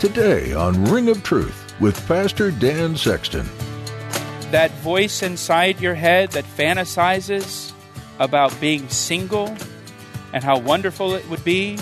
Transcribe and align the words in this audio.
Today 0.00 0.54
on 0.54 0.82
Ring 0.86 1.10
of 1.10 1.22
Truth 1.22 1.74
with 1.78 2.08
Pastor 2.08 2.50
Dan 2.50 2.96
Sexton. 2.96 3.46
That 4.50 4.70
voice 4.80 5.22
inside 5.22 5.78
your 5.78 5.92
head 5.92 6.30
that 6.30 6.46
fantasizes 6.46 7.74
about 8.18 8.58
being 8.62 8.88
single 8.88 9.54
and 10.32 10.42
how 10.42 10.58
wonderful 10.58 11.12
it 11.16 11.28
would 11.28 11.44
be, 11.44 11.78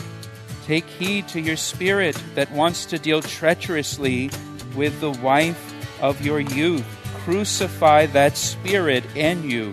take 0.66 0.84
heed 0.86 1.28
to 1.28 1.40
your 1.40 1.56
spirit 1.56 2.20
that 2.34 2.50
wants 2.50 2.86
to 2.86 2.98
deal 2.98 3.22
treacherously 3.22 4.32
with 4.74 4.98
the 4.98 5.12
wife 5.12 6.02
of 6.02 6.20
your 6.20 6.40
youth. 6.40 6.84
Crucify 7.18 8.06
that 8.06 8.36
spirit 8.36 9.04
in 9.14 9.48
you 9.48 9.72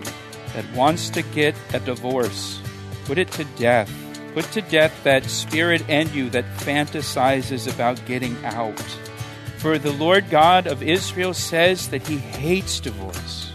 that 0.54 0.72
wants 0.72 1.10
to 1.10 1.22
get 1.22 1.56
a 1.74 1.80
divorce. 1.80 2.60
Put 3.06 3.18
it 3.18 3.32
to 3.32 3.42
death. 3.56 3.90
Put 4.36 4.52
to 4.52 4.60
death 4.60 5.02
that 5.02 5.24
spirit 5.24 5.88
in 5.88 6.12
you 6.12 6.28
that 6.28 6.44
fantasizes 6.58 7.72
about 7.72 8.04
getting 8.04 8.36
out. 8.44 8.78
For 9.56 9.78
the 9.78 9.92
Lord 9.92 10.28
God 10.28 10.66
of 10.66 10.82
Israel 10.82 11.32
says 11.32 11.88
that 11.88 12.06
he 12.06 12.18
hates 12.18 12.78
divorce. 12.78 13.50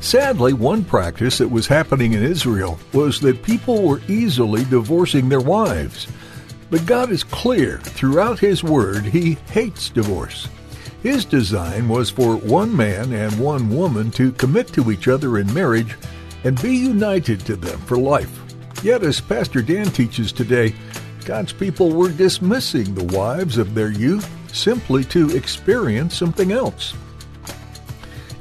Sadly, 0.00 0.52
one 0.52 0.84
practice 0.84 1.38
that 1.38 1.52
was 1.52 1.68
happening 1.68 2.14
in 2.14 2.24
Israel 2.24 2.80
was 2.92 3.20
that 3.20 3.44
people 3.44 3.86
were 3.86 4.00
easily 4.08 4.64
divorcing 4.64 5.28
their 5.28 5.38
wives. 5.38 6.08
But 6.68 6.84
God 6.84 7.12
is 7.12 7.22
clear 7.22 7.78
throughout 7.78 8.40
His 8.40 8.64
Word, 8.64 9.04
He 9.04 9.34
hates 9.52 9.88
divorce. 9.88 10.48
His 11.04 11.24
design 11.24 11.88
was 11.88 12.10
for 12.10 12.34
one 12.34 12.76
man 12.76 13.12
and 13.12 13.38
one 13.38 13.70
woman 13.70 14.10
to 14.10 14.32
commit 14.32 14.66
to 14.72 14.90
each 14.90 15.06
other 15.06 15.38
in 15.38 15.54
marriage 15.54 15.94
and 16.42 16.60
be 16.60 16.74
united 16.74 17.38
to 17.46 17.54
them 17.54 17.78
for 17.82 17.96
life. 17.96 18.43
Yet, 18.84 19.02
as 19.02 19.18
Pastor 19.18 19.62
Dan 19.62 19.86
teaches 19.86 20.30
today, 20.30 20.74
God's 21.24 21.54
people 21.54 21.90
were 21.90 22.10
dismissing 22.10 22.94
the 22.94 23.16
wives 23.16 23.56
of 23.56 23.74
their 23.74 23.90
youth 23.90 24.28
simply 24.54 25.04
to 25.04 25.34
experience 25.34 26.14
something 26.14 26.52
else. 26.52 26.92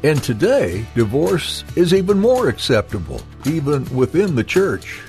And 0.03 0.21
today, 0.21 0.85
divorce 0.95 1.63
is 1.77 1.93
even 1.93 2.19
more 2.19 2.49
acceptable, 2.49 3.21
even 3.45 3.85
within 3.95 4.35
the 4.35 4.43
church. 4.43 4.99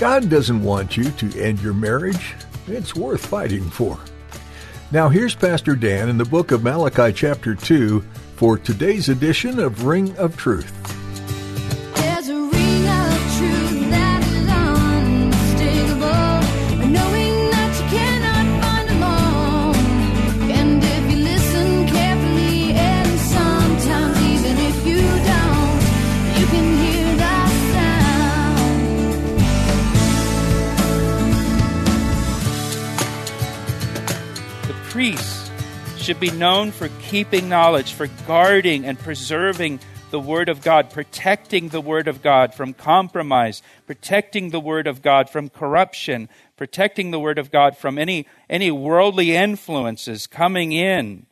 God 0.00 0.30
doesn't 0.30 0.62
want 0.62 0.96
you 0.96 1.10
to 1.10 1.38
end 1.38 1.60
your 1.60 1.74
marriage. 1.74 2.34
It's 2.66 2.96
worth 2.96 3.26
fighting 3.26 3.68
for. 3.68 3.98
Now, 4.90 5.10
here's 5.10 5.34
Pastor 5.34 5.76
Dan 5.76 6.08
in 6.08 6.16
the 6.16 6.24
book 6.24 6.50
of 6.50 6.62
Malachi, 6.62 7.12
chapter 7.12 7.54
2, 7.54 8.00
for 8.36 8.56
today's 8.56 9.10
edition 9.10 9.58
of 9.58 9.84
Ring 9.84 10.16
of 10.16 10.34
Truth. 10.38 11.01
Should 36.02 36.18
be 36.18 36.32
known 36.32 36.72
for 36.72 36.88
keeping 37.00 37.48
knowledge, 37.48 37.92
for 37.92 38.08
guarding 38.26 38.84
and 38.84 38.98
preserving 38.98 39.78
the 40.10 40.18
Word 40.18 40.48
of 40.48 40.60
God, 40.60 40.90
protecting 40.90 41.68
the 41.68 41.80
Word 41.80 42.08
of 42.08 42.22
God 42.22 42.54
from 42.54 42.74
compromise, 42.74 43.62
protecting 43.86 44.50
the 44.50 44.58
Word 44.58 44.88
of 44.88 45.00
God 45.00 45.30
from 45.30 45.48
corruption, 45.48 46.28
protecting 46.56 47.12
the 47.12 47.20
Word 47.20 47.38
of 47.38 47.52
God 47.52 47.76
from 47.76 47.98
any, 47.98 48.26
any 48.50 48.68
worldly 48.68 49.36
influences 49.36 50.26
coming 50.26 50.72
in 50.72 51.26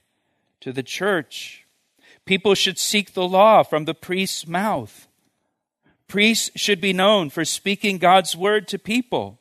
to 0.61 0.73
the 0.73 0.85
church. 0.85 1.67
People 2.25 2.55
should 2.55 2.79
seek 2.79 3.13
the 3.13 3.27
law 3.27 3.65
from 3.65 3.87
the 3.87 3.95
priest's 3.95 4.47
mouth. 4.47 5.09
Priests 6.07 6.49
should 6.55 6.81
be 6.81 6.93
known 6.93 7.29
for 7.29 7.45
speaking 7.45 7.99
God's 7.99 8.37
Word 8.37 8.69
to 8.69 8.79
people. 8.79 9.40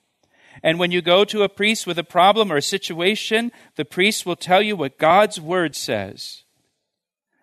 And 0.64 0.80
when 0.80 0.92
you 0.92 1.02
go 1.02 1.24
to 1.26 1.44
a 1.44 1.50
priest 1.50 1.88
with 1.88 1.98
a 1.98 2.04
problem 2.04 2.52
or 2.52 2.58
a 2.58 2.62
situation, 2.62 3.52
the 3.76 3.86
priest 3.86 4.26
will 4.26 4.36
tell 4.36 4.62
you 4.62 4.76
what 4.76 4.98
God's 4.98 5.40
word 5.40 5.76
says. 5.76 6.44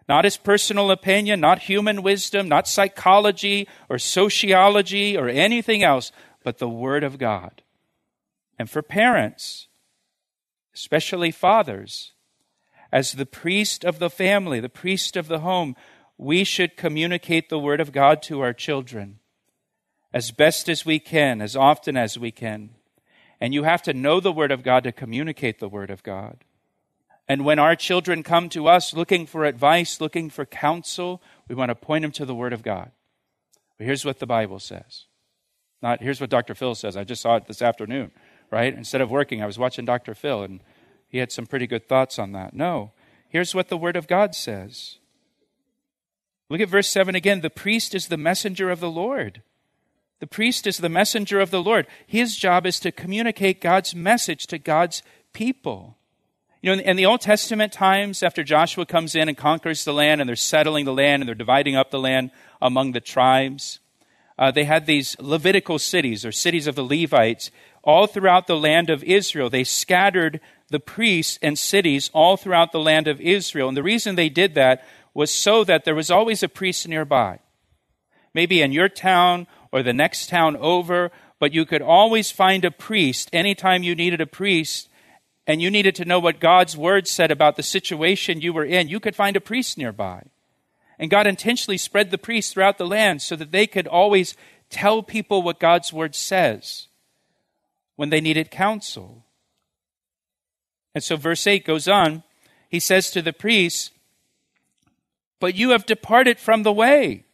Not 0.09 0.25
his 0.25 0.37
personal 0.37 0.91
opinion, 0.91 1.41
not 1.41 1.61
human 1.61 2.03
wisdom, 2.03 2.49
not 2.49 2.69
psychology 2.69 3.67
or 3.89 3.99
sociology 3.99 5.17
or 5.17 5.29
anything 5.29 5.83
else, 5.83 6.13
but 6.45 6.59
the 6.59 6.69
word 6.69 7.03
of 7.03 7.19
God. 7.19 7.63
And 8.59 8.71
for 8.71 8.83
parents, 8.83 9.69
especially 10.75 11.31
fathers, 11.33 12.13
as 12.93 13.13
the 13.13 13.27
priest 13.27 13.85
of 13.85 13.99
the 13.99 14.11
family, 14.11 14.61
the 14.61 14.69
priest 14.69 15.17
of 15.17 15.27
the 15.27 15.41
home, 15.41 15.75
we 16.17 16.45
should 16.45 16.77
communicate 16.77 17.49
the 17.49 17.59
word 17.59 17.81
of 17.81 17.93
God 17.93 18.23
to 18.23 18.41
our 18.41 18.53
children 18.53 19.19
as 20.15 20.31
best 20.31 20.69
as 20.69 20.87
we 20.87 20.99
can, 20.99 21.43
as 21.43 21.57
often 21.57 21.97
as 21.97 22.19
we 22.19 22.31
can. 22.31 22.76
And 23.41 23.53
you 23.53 23.65
have 23.65 23.83
to 23.83 23.93
know 23.93 24.21
the 24.21 24.33
Word 24.33 24.51
of 24.51 24.63
God 24.63 24.85
to 24.85 24.93
communicate 24.93 25.59
the 25.59 25.69
Word 25.69 25.91
of 25.91 26.03
God. 26.03 26.45
And 27.29 27.45
when 27.45 27.59
our 27.59 27.75
children 27.75 28.23
come 28.23 28.49
to 28.51 28.69
us 28.69 28.95
looking 28.95 29.27
for 29.27 29.45
advice, 29.45 30.01
looking 30.01 30.31
for 30.31 30.47
counsel, 30.47 31.21
we 31.49 31.55
want 31.55 31.71
to 31.71 31.75
point 31.75 32.03
them 32.03 32.13
to 32.13 32.25
the 32.25 32.35
Word 32.35 32.53
of 32.53 32.63
God. 32.63 32.93
But 33.79 33.87
here's 33.87 34.05
what 34.05 34.21
the 34.21 34.27
Bible 34.27 34.59
says. 34.59 35.07
Not 35.83 36.03
here's 36.03 36.21
what 36.21 36.31
Dr. 36.31 36.55
Phil 36.55 36.75
says. 36.75 36.97
I 36.97 37.05
just 37.05 37.23
saw 37.23 37.37
it 37.37 37.47
this 37.47 37.63
afternoon, 37.63 38.11
right? 38.51 38.73
Instead 38.73 39.01
of 39.01 39.11
working, 39.11 39.43
I 39.43 39.47
was 39.47 39.59
watching 39.59 39.85
Dr. 39.85 40.15
Phil, 40.15 40.43
and 40.43 40.61
he 41.09 41.19
had 41.19 41.33
some 41.33 41.47
pretty 41.47 41.67
good 41.67 41.89
thoughts 41.89 42.19
on 42.19 42.33
that. 42.33 42.55
No, 42.55 42.93
here's 43.29 43.55
what 43.55 43.69
the 43.69 43.77
Word 43.77 43.97
of 43.97 44.07
God 44.07 44.35
says. 44.35 44.99
Look 46.49 46.61
at 46.61 46.69
verse 46.69 46.89
7 46.89 47.15
again. 47.15 47.41
The 47.41 47.51
priest 47.51 47.95
is 47.95 48.07
the 48.07 48.17
messenger 48.17 48.71
of 48.71 48.81
the 48.81 48.91
Lord. 48.91 49.43
The 50.19 50.27
priest 50.27 50.67
is 50.67 50.79
the 50.79 50.89
messenger 50.89 51.41
of 51.41 51.51
the 51.51 51.63
Lord. 51.63 51.87
His 52.07 52.37
job 52.37 52.67
is 52.67 52.81
to 52.81 52.93
communicate 52.93 53.61
God's 53.61 53.95
message 53.95 54.47
to 54.47 54.59
God's 54.59 55.03
people. 55.33 55.97
You 56.63 56.75
know, 56.75 56.83
in 56.83 56.97
the 56.97 57.07
Old 57.07 57.21
Testament 57.21 57.73
times, 57.73 58.23
after 58.23 58.43
Joshua 58.43 58.87
comes 58.87 59.15
in 59.15 59.29
and 59.29 59.37
conquers 59.37 59.85
the 59.85 59.93
land, 59.93 60.21
and 60.21 60.29
they're 60.29 60.37
settling 60.37 60.87
the 60.87 60.93
land, 60.93 61.23
and 61.23 61.29
they're 61.29 61.35
dividing 61.35 61.77
up 61.77 61.91
the 61.91 62.01
land 62.01 62.31
among 62.63 62.93
the 62.93 63.01
tribes, 63.01 63.79
uh, 64.39 64.51
they 64.51 64.65
had 64.65 64.87
these 64.87 65.17
Levitical 65.21 65.79
cities, 65.79 66.25
or 66.25 66.33
cities 66.33 66.67
of 66.67 66.75
the 66.75 66.85
Levites, 66.85 67.51
all 67.85 68.07
throughout 68.07 68.47
the 68.47 68.57
land 68.57 68.91
of 68.91 69.05
Israel. 69.05 69.49
They 69.51 69.65
scattered 69.65 70.41
the 70.69 70.81
priests 70.81 71.39
and 71.43 71.59
cities 71.59 72.11
all 72.13 72.37
throughout 72.37 72.73
the 72.73 72.81
land 72.81 73.07
of 73.07 73.21
Israel. 73.21 73.69
And 73.69 73.77
the 73.77 73.83
reason 73.83 74.17
they 74.17 74.29
did 74.29 74.55
that 74.55 74.85
was 75.15 75.31
so 75.33 75.63
that 75.65 75.85
there 75.85 75.95
was 75.95 76.11
always 76.11 76.43
a 76.43 76.49
priest 76.49 76.89
nearby. 76.89 77.39
Maybe 78.35 78.61
in 78.61 78.73
your 78.73 78.89
town 78.89 79.47
or 79.73 79.83
the 79.83 79.93
next 79.93 80.29
town 80.29 80.57
over, 80.57 81.11
but 81.39 81.53
you 81.53 81.65
could 81.65 81.83
always 81.83 82.31
find 82.31 82.65
a 82.65 82.71
priest 82.71 83.29
anytime 83.33 83.83
you 83.83 83.95
needed 83.95 84.21
a 84.21 84.27
priest 84.27 84.89
and 85.47 85.63
you 85.63 85.71
needed 85.71 85.95
to 85.97 86.05
know 86.05 86.19
what 86.19 86.41
God's 86.41 86.77
word 86.77 87.07
said 87.07 87.31
about 87.31 87.57
the 87.57 87.63
situation 87.63 88.41
you 88.41 88.53
were 88.53 88.65
in. 88.65 88.89
You 88.89 89.01
could 89.01 89.15
find 89.15 89.37
a 89.37 89.41
priest 89.41 89.79
nearby. 89.79 90.25
And 90.99 91.11
God 91.11 91.27
intentionally 91.27 91.79
spread 91.79 92.11
the 92.11 92.19
priests 92.19 92.53
throughout 92.53 92.79
the 92.79 92.87
land 92.87 93.23
so 93.23 93.37
that 93.37 93.53
they 93.53 93.67
could 93.67 93.87
always 93.87 94.35
tell 94.71 95.03
people 95.03 95.43
what 95.43 95.61
God's 95.61 95.93
word 95.93 96.15
says 96.15 96.89
when 97.97 98.11
they 98.11 98.21
needed 98.21 98.51
counsel. 98.51 99.25
And 100.95 101.05
so 101.05 101.17
verse 101.17 101.47
8 101.47 101.65
goes 101.65 101.87
on. 101.87 102.23
He 102.71 102.81
says 102.81 103.11
to 103.11 103.23
the 103.23 103.33
priests, 103.33 103.91
But 105.39 105.55
you 105.55 105.71
have 105.71 105.87
departed 105.87 106.41
from 106.41 106.63
the 106.63 106.73
way. 106.73 107.26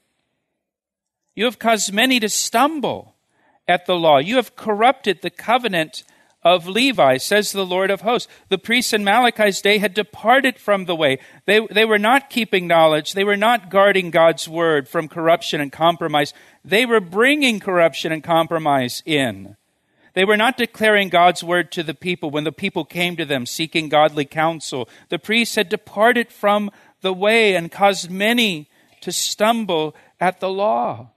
You 1.35 1.45
have 1.47 1.59
caused 1.59 1.93
many 1.93 2.21
to 2.21 2.29
stumble 2.29 3.15
at 3.67 3.87
the 3.87 3.97
law. 3.97 4.19
You 4.19 4.37
have 4.37 4.57
corrupted 4.57 5.23
the 5.23 5.31
covenant 5.31 6.05
of 6.45 6.67
Levi, 6.67 7.19
says 7.19 7.53
the 7.53 7.65
Lord 7.65 7.91
of 7.91 8.01
hosts. 8.01 8.31
The 8.49 8.59
priests 8.59 8.93
in 8.93 9.05
Malachi's 9.05 9.61
day 9.61 9.79
had 9.79 9.95
departed 9.95 10.59
from 10.59 10.85
the 10.85 10.97
way. 10.97 11.19
They, 11.47 11.65
they 11.71 11.85
were 11.85 11.99
not 11.99 12.31
keeping 12.31 12.67
knowledge. 12.67 13.13
They 13.13 13.25
were 13.25 13.37
not 13.37 13.71
guarding 13.71 14.11
God's 14.11 14.49
word 14.49 14.89
from 14.89 15.09
corruption 15.09 15.61
and 15.61 15.71
compromise. 15.71 16.35
They 16.65 16.85
were 16.85 17.01
bringing 17.01 17.61
corruption 17.61 18.13
and 18.13 18.25
compromise 18.25 19.03
in. 19.07 19.57
They 20.15 20.25
were 20.25 20.37
not 20.37 20.59
declaring 20.59 21.09
God's 21.09 21.43
word 21.43 21.73
to 21.73 21.83
the 21.83 21.95
people 21.95 22.31
when 22.31 22.45
the 22.45 22.53
people 22.53 22.85
came 22.85 23.17
to 23.17 23.25
them 23.25 23.47
seeking 23.47 23.89
godly 23.89 24.27
counsel. 24.27 24.89
The 25.09 25.19
priests 25.19 25.55
had 25.55 25.69
departed 25.69 26.31
from 26.31 26.71
the 27.01 27.15
way 27.15 27.55
and 27.55 27.73
caused 27.73 28.11
many 28.11 28.69
to 29.01 29.13
stumble 29.13 29.97
at 30.21 30.41
the 30.41 30.51
law. 30.51 31.13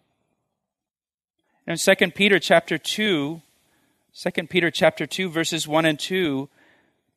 In 1.67 1.77
2 1.77 1.95
Peter 2.11 2.37
chapter 2.37 2.77
2, 2.77 3.41
2 4.13 4.31
Peter 4.47 4.69
chapter 4.69 5.07
2 5.07 5.29
verses 5.29 5.67
1 5.67 5.85
and 5.85 5.99
2, 5.99 6.47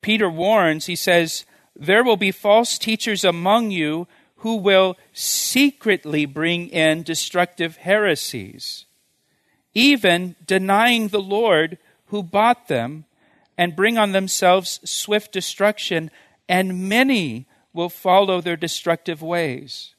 Peter 0.01 0.31
warns, 0.31 0.87
he 0.87 0.97
says, 0.97 1.45
"There 1.77 2.03
will 2.03 2.17
be 2.17 2.31
false 2.31 2.79
teachers 2.79 3.25
among 3.25 3.73
you 3.73 4.09
who 4.37 4.57
will 4.57 4.97
secretly 5.13 6.25
bring 6.25 6.71
in 6.71 7.03
destructive 7.03 7.79
heresies, 7.79 8.87
even 9.75 10.35
denying 10.47 11.09
the 11.09 11.21
Lord 11.21 11.77
who 12.07 12.23
bought 12.23 12.69
them, 12.69 13.05
and 13.59 13.77
bring 13.77 13.99
on 13.99 14.13
themselves 14.13 14.81
swift 14.89 15.31
destruction, 15.31 16.11
and 16.49 16.89
many 16.89 17.45
will 17.75 17.91
follow 17.91 18.41
their 18.41 18.57
destructive 18.57 19.21
ways." 19.21 19.95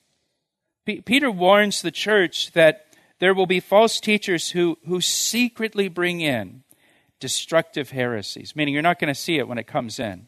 P- 0.86 1.02
Peter 1.02 1.30
warns 1.30 1.84
the 1.84 1.92
church 1.92 2.54
that 2.54 2.89
there 3.20 3.34
will 3.34 3.46
be 3.46 3.60
false 3.60 4.00
teachers 4.00 4.52
who, 4.52 4.78
who 4.88 5.02
secretly 5.02 5.88
bring 5.88 6.22
in 6.22 6.64
destructive 7.20 7.92
heresies, 7.92 8.56
meaning 8.56 8.74
you're 8.74 8.84
not 8.84 9.00
going 9.00 9.14
to 9.14 9.20
see 9.20 9.38
it 9.38 9.48
when 9.48 9.58
it 9.58 9.68
comes 9.68 10.00
in. 10.00 10.28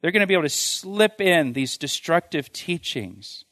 They're 0.00 0.10
going 0.10 0.20
to 0.20 0.26
be 0.26 0.34
able 0.34 0.42
to 0.44 0.50
slip 0.50 1.20
in 1.20 1.52
these 1.52 1.78
destructive 1.78 2.52
teachings. 2.52 3.44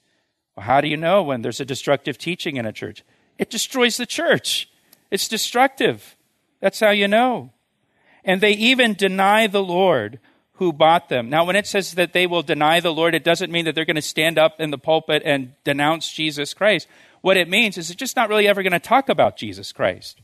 Well, 0.57 0.67
how 0.67 0.81
do 0.81 0.89
you 0.89 0.97
know 0.97 1.23
when 1.23 1.43
there's 1.43 1.61
a 1.61 1.65
destructive 1.65 2.19
teaching 2.19 2.57
in 2.57 2.67
a 2.67 2.73
church? 2.73 3.05
It 3.39 3.51
destroys 3.51 3.97
the 3.97 4.07
church. 4.07 4.69
It's 5.11 5.29
destructive. 5.29 6.17
That's 6.61 6.81
how 6.81 6.91
you 6.91 7.09
know. 7.09 7.53
And 8.25 8.41
they 8.41 8.53
even 8.53 8.95
deny 8.95 9.47
the 9.47 9.63
Lord 9.63 10.21
who 10.55 10.73
bought 10.73 11.09
them. 11.09 11.29
Now, 11.29 11.45
when 11.45 11.57
it 11.57 11.67
says 11.67 11.95
that 11.95 12.13
they 12.13 12.27
will 12.27 12.43
deny 12.43 12.81
the 12.81 12.93
Lord, 12.93 13.15
it 13.15 13.25
doesn't 13.25 13.51
mean 13.51 13.65
that 13.65 13.75
they're 13.75 13.85
going 13.85 13.97
to 13.97 14.03
stand 14.03 14.39
up 14.39 14.61
in 14.61 14.71
the 14.71 14.79
pulpit 14.79 15.23
and 15.25 15.55
denounce 15.65 16.13
Jesus 16.13 16.55
Christ. 16.55 16.87
What 17.23 17.37
it 17.37 17.49
means 17.49 17.79
is 17.79 17.89
it's 17.89 17.99
just 17.99 18.17
not 18.17 18.29
really 18.29 18.47
ever 18.47 18.63
going 18.63 18.73
to 18.73 18.81
talk 18.81 19.09
about 19.09 19.37
Jesus 19.37 19.73
Christ. 19.73 20.21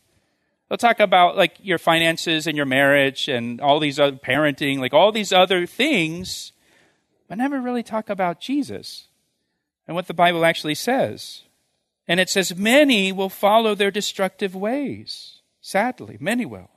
They'll 0.68 0.76
talk 0.76 1.00
about 1.00 1.36
like 1.36 1.56
your 1.62 1.78
finances 1.78 2.46
and 2.46 2.56
your 2.56 2.66
marriage 2.66 3.28
and 3.28 3.60
all 3.60 3.80
these 3.80 3.98
other 3.98 4.16
parenting, 4.16 4.78
like 4.78 4.92
all 4.92 5.12
these 5.12 5.32
other 5.32 5.64
things, 5.64 6.52
but 7.28 7.38
never 7.38 7.60
really 7.60 7.82
talk 7.82 8.10
about 8.10 8.40
Jesus 8.40 9.06
and 9.86 9.94
what 9.94 10.06
the 10.06 10.14
Bible 10.14 10.44
actually 10.44 10.74
says. 10.74 11.42
And 12.06 12.20
it 12.20 12.28
says, 12.28 12.56
many 12.56 13.12
will 13.12 13.28
follow 13.28 13.74
their 13.74 13.90
destructive 13.90 14.54
ways. 14.54 15.40
Sadly, 15.60 16.16
many 16.20 16.44
will. 16.44 16.70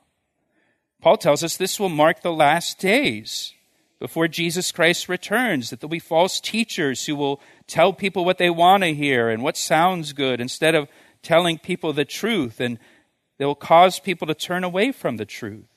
Paul 1.01 1.17
tells 1.17 1.43
us 1.43 1.57
this 1.57 1.79
will 1.79 1.89
mark 1.89 2.21
the 2.21 2.33
last 2.33 2.77
days 2.79 3.53
before 3.99 4.27
Jesus 4.27 4.71
Christ 4.71 5.07
returns, 5.07 5.69
that 5.69 5.79
there'll 5.79 5.89
be 5.89 5.99
false 5.99 6.39
teachers 6.39 7.05
who 7.05 7.15
will 7.15 7.39
tell 7.71 7.93
people 7.93 8.25
what 8.25 8.37
they 8.37 8.49
want 8.49 8.83
to 8.83 8.93
hear 8.93 9.29
and 9.29 9.41
what 9.41 9.55
sounds 9.55 10.11
good 10.11 10.41
instead 10.41 10.75
of 10.75 10.89
telling 11.23 11.57
people 11.57 11.93
the 11.93 12.03
truth, 12.03 12.59
and 12.59 12.77
they 13.37 13.45
will 13.45 13.55
cause 13.55 13.97
people 13.97 14.27
to 14.27 14.33
turn 14.33 14.65
away 14.65 14.91
from 14.91 15.15
the 15.15 15.25
truth. 15.25 15.67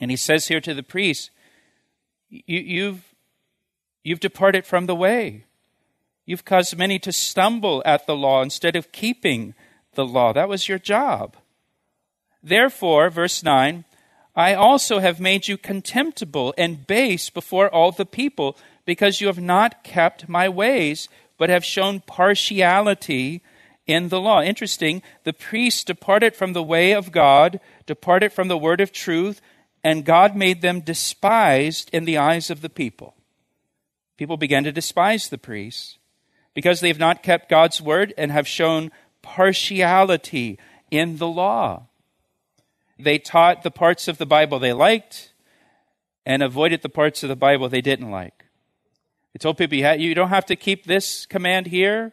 And 0.00 0.10
he 0.10 0.16
says 0.16 0.48
here 0.48 0.60
to 0.62 0.72
the 0.72 0.82
priests, 0.82 1.30
you, 2.30 2.58
you've, 2.60 3.14
you've 4.02 4.20
departed 4.20 4.64
from 4.64 4.86
the 4.86 4.94
way. 4.94 5.44
You've 6.24 6.46
caused 6.46 6.78
many 6.78 6.98
to 7.00 7.12
stumble 7.12 7.82
at 7.84 8.06
the 8.06 8.16
law 8.16 8.42
instead 8.42 8.74
of 8.74 8.90
keeping 8.90 9.54
the 9.94 10.06
law. 10.06 10.32
That 10.32 10.48
was 10.48 10.66
your 10.66 10.78
job. 10.78 11.36
Therefore, 12.42 13.10
verse 13.10 13.42
9, 13.42 13.84
I 14.34 14.54
also 14.54 15.00
have 15.00 15.20
made 15.20 15.46
you 15.46 15.58
contemptible 15.58 16.54
and 16.56 16.86
base 16.86 17.28
before 17.28 17.68
all 17.68 17.92
the 17.92 18.06
people, 18.06 18.56
because 18.84 19.20
you 19.20 19.26
have 19.28 19.40
not 19.40 19.84
kept 19.84 20.28
my 20.28 20.48
ways, 20.48 21.08
but 21.38 21.50
have 21.50 21.64
shown 21.64 22.00
partiality 22.00 23.42
in 23.86 24.08
the 24.08 24.20
law. 24.20 24.42
Interesting, 24.42 25.02
the 25.24 25.32
priests 25.32 25.84
departed 25.84 26.36
from 26.36 26.52
the 26.52 26.62
way 26.62 26.92
of 26.92 27.12
God, 27.12 27.60
departed 27.86 28.32
from 28.32 28.48
the 28.48 28.58
word 28.58 28.80
of 28.80 28.92
truth, 28.92 29.40
and 29.84 30.04
God 30.04 30.36
made 30.36 30.62
them 30.62 30.80
despised 30.80 31.90
in 31.92 32.04
the 32.04 32.16
eyes 32.16 32.50
of 32.50 32.60
the 32.60 32.70
people. 32.70 33.14
People 34.16 34.36
began 34.36 34.64
to 34.64 34.72
despise 34.72 35.28
the 35.28 35.38
priests 35.38 35.98
because 36.54 36.80
they 36.80 36.88
have 36.88 36.98
not 36.98 37.22
kept 37.22 37.48
God's 37.48 37.80
word 37.80 38.14
and 38.16 38.30
have 38.30 38.46
shown 38.46 38.92
partiality 39.22 40.58
in 40.90 41.16
the 41.16 41.26
law. 41.26 41.86
They 42.98 43.18
taught 43.18 43.62
the 43.62 43.70
parts 43.70 44.06
of 44.06 44.18
the 44.18 44.26
Bible 44.26 44.58
they 44.58 44.72
liked 44.72 45.32
and 46.24 46.42
avoided 46.42 46.82
the 46.82 46.88
parts 46.88 47.22
of 47.22 47.28
the 47.28 47.36
Bible 47.36 47.68
they 47.68 47.80
didn't 47.80 48.10
like. 48.10 48.41
They 49.32 49.38
told 49.38 49.56
people, 49.56 49.78
you 49.78 50.14
don't 50.14 50.28
have 50.28 50.46
to 50.46 50.56
keep 50.56 50.84
this 50.84 51.26
command 51.26 51.66
here. 51.66 52.12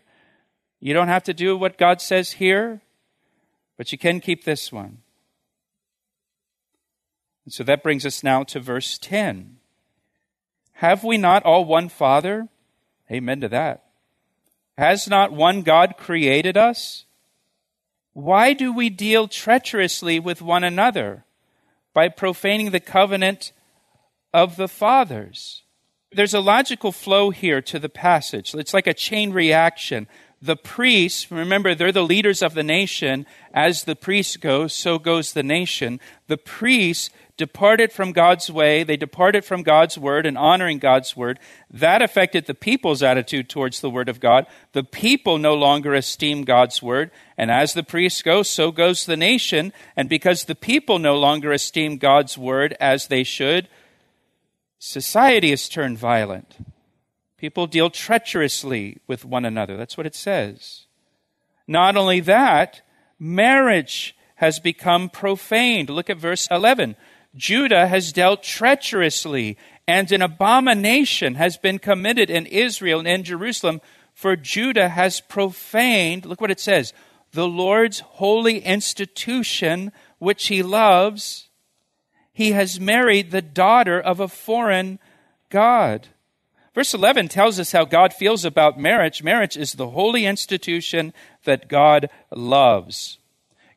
You 0.79 0.93
don't 0.93 1.09
have 1.09 1.23
to 1.23 1.33
do 1.33 1.57
what 1.57 1.77
God 1.77 2.01
says 2.01 2.33
here, 2.33 2.81
but 3.77 3.91
you 3.91 3.97
can 3.97 4.21
keep 4.21 4.45
this 4.45 4.71
one. 4.71 4.99
And 7.43 7.53
so 7.53 7.63
that 7.63 7.83
brings 7.83 8.05
us 8.05 8.23
now 8.23 8.43
to 8.43 8.59
verse 8.59 8.97
10. 8.97 9.57
Have 10.73 11.03
we 11.03 11.17
not 11.17 11.43
all 11.43 11.65
one 11.65 11.89
Father? 11.89 12.47
Amen 13.11 13.41
to 13.41 13.49
that. 13.49 13.83
Has 14.77 15.09
not 15.09 15.33
one 15.33 15.63
God 15.63 15.95
created 15.97 16.55
us? 16.55 17.05
Why 18.13 18.53
do 18.53 18.71
we 18.71 18.89
deal 18.89 19.27
treacherously 19.27 20.19
with 20.21 20.41
one 20.41 20.63
another? 20.63 21.25
By 21.93 22.07
profaning 22.07 22.71
the 22.71 22.79
covenant 22.79 23.51
of 24.33 24.55
the 24.55 24.69
fathers. 24.69 25.63
There's 26.11 26.33
a 26.33 26.39
logical 26.39 26.91
flow 26.91 27.29
here 27.29 27.61
to 27.63 27.77
the 27.77 27.89
passage. 27.89 28.55
It's 28.55 28.73
like 28.73 28.87
a 28.87 28.93
chain 28.93 29.31
reaction. 29.31 30.07
The 30.41 30.55
priests, 30.55 31.29
remember, 31.31 31.75
they're 31.75 31.91
the 31.91 32.01
leaders 32.01 32.41
of 32.41 32.53
the 32.53 32.63
nation. 32.63 33.25
As 33.53 33.83
the 33.83 33.95
priests 33.95 34.37
go, 34.37 34.67
so 34.67 34.97
goes 34.97 35.33
the 35.33 35.43
nation. 35.43 35.99
The 36.27 36.37
priests 36.37 37.09
departed 37.37 37.91
from 37.93 38.11
God's 38.11 38.51
way, 38.51 38.83
they 38.83 38.97
departed 38.97 39.45
from 39.45 39.63
God's 39.63 39.97
word 39.97 40.25
and 40.25 40.37
honoring 40.37 40.77
God's 40.77 41.15
word. 41.15 41.39
That 41.71 42.01
affected 42.01 42.45
the 42.45 42.53
people's 42.53 43.01
attitude 43.01 43.47
towards 43.47 43.79
the 43.79 43.89
word 43.89 44.09
of 44.09 44.19
God. 44.19 44.45
The 44.73 44.83
people 44.83 45.37
no 45.37 45.55
longer 45.55 45.93
esteem 45.93 46.43
God's 46.43 46.83
word, 46.83 47.11
and 47.37 47.49
as 47.49 47.73
the 47.73 47.83
priests 47.83 48.21
go, 48.21 48.43
so 48.43 48.71
goes 48.71 49.05
the 49.05 49.15
nation. 49.15 49.71
And 49.95 50.09
because 50.09 50.45
the 50.45 50.55
people 50.55 50.99
no 50.99 51.17
longer 51.17 51.53
esteem 51.53 51.97
God's 51.97 52.37
word 52.37 52.75
as 52.79 53.07
they 53.07 53.23
should, 53.23 53.69
society 54.79 55.51
has 55.51 55.69
turned 55.69 55.97
violent. 55.97 56.57
People 57.37 57.67
deal 57.67 57.89
treacherously 57.89 58.97
with 59.07 59.23
one 59.23 59.45
another. 59.45 59.77
That's 59.77 59.97
what 59.97 60.07
it 60.07 60.15
says. 60.15 60.85
Not 61.67 61.95
only 61.95 62.19
that, 62.21 62.81
marriage 63.19 64.15
has 64.35 64.59
become 64.59 65.09
profaned. 65.09 65.89
Look 65.89 66.09
at 66.09 66.17
verse 66.17 66.47
11. 66.49 66.95
Judah 67.35 67.87
has 67.87 68.11
dealt 68.11 68.41
treacherously, 68.41 69.57
and 69.87 70.11
an 70.11 70.21
abomination 70.21 71.35
has 71.35 71.57
been 71.57 71.77
committed 71.77 72.29
in 72.29 72.45
Israel 72.47 72.99
and 72.99 73.07
in 73.07 73.23
Jerusalem, 73.23 73.81
for 74.13 74.35
Judah 74.35 74.89
has 74.89 75.21
profaned, 75.21 76.25
look 76.25 76.41
what 76.41 76.51
it 76.51 76.59
says, 76.59 76.93
the 77.31 77.47
Lord's 77.47 77.99
holy 77.99 78.59
institution, 78.59 79.91
which 80.17 80.47
he 80.47 80.63
loves. 80.63 81.48
He 82.33 82.51
has 82.51 82.79
married 82.79 83.31
the 83.31 83.41
daughter 83.41 83.99
of 83.99 84.19
a 84.19 84.27
foreign 84.27 84.99
God. 85.49 86.07
Verse 86.73 86.93
11 86.93 87.27
tells 87.27 87.59
us 87.59 87.71
how 87.71 87.85
God 87.85 88.13
feels 88.13 88.45
about 88.45 88.79
marriage. 88.79 89.23
Marriage 89.23 89.57
is 89.57 89.73
the 89.73 89.89
holy 89.89 90.25
institution 90.25 91.13
that 91.43 91.67
God 91.67 92.09
loves. 92.31 93.17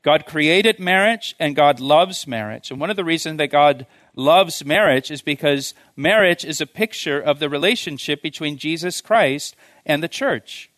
God 0.02 0.26
created 0.26 0.78
marriage 0.78 1.34
and 1.38 1.56
God 1.56 1.80
loves 1.80 2.26
marriage. 2.26 2.70
And 2.70 2.80
one 2.80 2.90
of 2.90 2.96
the 2.96 3.04
reasons 3.04 3.38
that 3.38 3.50
God 3.50 3.86
loves 4.14 4.64
marriage 4.64 5.10
is 5.10 5.22
because 5.22 5.74
marriage 5.96 6.44
is 6.44 6.60
a 6.60 6.66
picture 6.66 7.20
of 7.20 7.38
the 7.38 7.48
relationship 7.48 8.20
between 8.22 8.58
Jesus 8.58 9.00
Christ 9.00 9.56
and 9.86 10.02
the 10.02 10.08
church, 10.08 10.70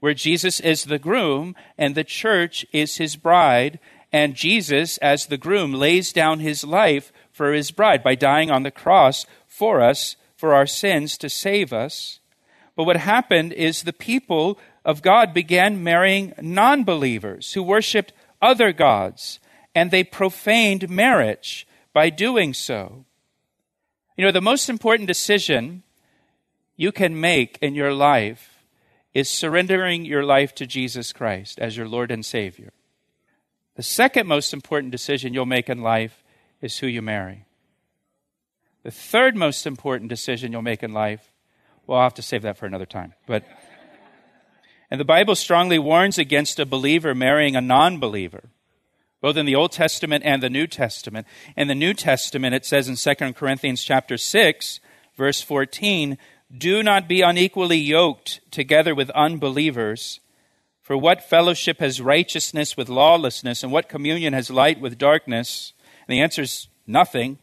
where 0.00 0.14
Jesus 0.14 0.60
is 0.60 0.84
the 0.84 0.98
groom 0.98 1.54
and 1.76 1.94
the 1.94 2.04
church 2.04 2.64
is 2.72 2.96
his 2.96 3.16
bride. 3.16 3.78
And 4.12 4.34
Jesus, 4.34 4.96
as 4.98 5.26
the 5.26 5.36
groom, 5.36 5.72
lays 5.72 6.12
down 6.12 6.38
his 6.38 6.64
life 6.64 7.12
for 7.38 7.54
his 7.54 7.70
bride 7.70 8.02
by 8.02 8.16
dying 8.16 8.50
on 8.50 8.64
the 8.64 8.70
cross 8.70 9.24
for 9.46 9.80
us, 9.80 10.16
for 10.36 10.52
our 10.52 10.66
sins, 10.66 11.16
to 11.16 11.30
save 11.30 11.72
us. 11.72 12.18
But 12.76 12.84
what 12.84 12.96
happened 12.96 13.52
is 13.52 13.82
the 13.82 13.92
people 13.92 14.58
of 14.84 15.02
God 15.02 15.32
began 15.32 15.82
marrying 15.82 16.34
non 16.42 16.82
believers 16.82 17.54
who 17.54 17.62
worshiped 17.62 18.12
other 18.42 18.72
gods, 18.72 19.38
and 19.72 19.90
they 19.90 20.02
profaned 20.02 20.90
marriage 20.90 21.66
by 21.92 22.10
doing 22.10 22.52
so. 22.52 23.04
You 24.16 24.24
know, 24.24 24.32
the 24.32 24.40
most 24.40 24.68
important 24.68 25.06
decision 25.06 25.84
you 26.76 26.90
can 26.90 27.20
make 27.20 27.56
in 27.62 27.74
your 27.74 27.94
life 27.94 28.64
is 29.14 29.28
surrendering 29.28 30.04
your 30.04 30.24
life 30.24 30.54
to 30.56 30.66
Jesus 30.66 31.12
Christ 31.12 31.58
as 31.60 31.76
your 31.76 31.88
Lord 31.88 32.10
and 32.10 32.26
Savior. 32.26 32.72
The 33.76 33.82
second 33.84 34.26
most 34.26 34.52
important 34.52 34.90
decision 34.90 35.34
you'll 35.34 35.46
make 35.46 35.68
in 35.68 35.82
life 35.82 36.24
is 36.60 36.78
who 36.78 36.86
you 36.86 37.02
marry. 37.02 37.44
The 38.82 38.90
third 38.90 39.36
most 39.36 39.66
important 39.66 40.08
decision 40.08 40.52
you'll 40.52 40.62
make 40.62 40.82
in 40.82 40.92
life, 40.92 41.30
well, 41.86 41.98
I'll 41.98 42.04
have 42.04 42.14
to 42.14 42.22
save 42.22 42.42
that 42.42 42.56
for 42.56 42.66
another 42.66 42.86
time. 42.86 43.14
But, 43.26 43.44
and 44.90 45.00
the 45.00 45.04
Bible 45.04 45.34
strongly 45.34 45.78
warns 45.78 46.18
against 46.18 46.58
a 46.58 46.66
believer 46.66 47.14
marrying 47.14 47.56
a 47.56 47.60
non 47.60 47.98
believer, 47.98 48.50
both 49.20 49.36
in 49.36 49.46
the 49.46 49.54
Old 49.54 49.72
Testament 49.72 50.24
and 50.24 50.42
the 50.42 50.50
New 50.50 50.66
Testament. 50.66 51.26
In 51.56 51.68
the 51.68 51.74
New 51.74 51.94
Testament, 51.94 52.54
it 52.54 52.64
says 52.64 52.88
in 52.88 52.96
2 52.96 53.32
Corinthians 53.32 53.82
chapter 53.82 54.16
6, 54.16 54.80
verse 55.16 55.42
14, 55.42 56.16
do 56.56 56.82
not 56.82 57.08
be 57.08 57.20
unequally 57.20 57.76
yoked 57.76 58.40
together 58.50 58.94
with 58.94 59.10
unbelievers. 59.10 60.20
For 60.80 60.96
what 60.96 61.22
fellowship 61.22 61.80
has 61.80 62.00
righteousness 62.00 62.74
with 62.74 62.88
lawlessness, 62.88 63.62
and 63.62 63.70
what 63.70 63.90
communion 63.90 64.32
has 64.32 64.48
light 64.48 64.80
with 64.80 64.96
darkness? 64.96 65.74
And 66.08 66.16
the 66.16 66.22
answer 66.22 66.42
is 66.42 66.68
nothing. 66.86 67.38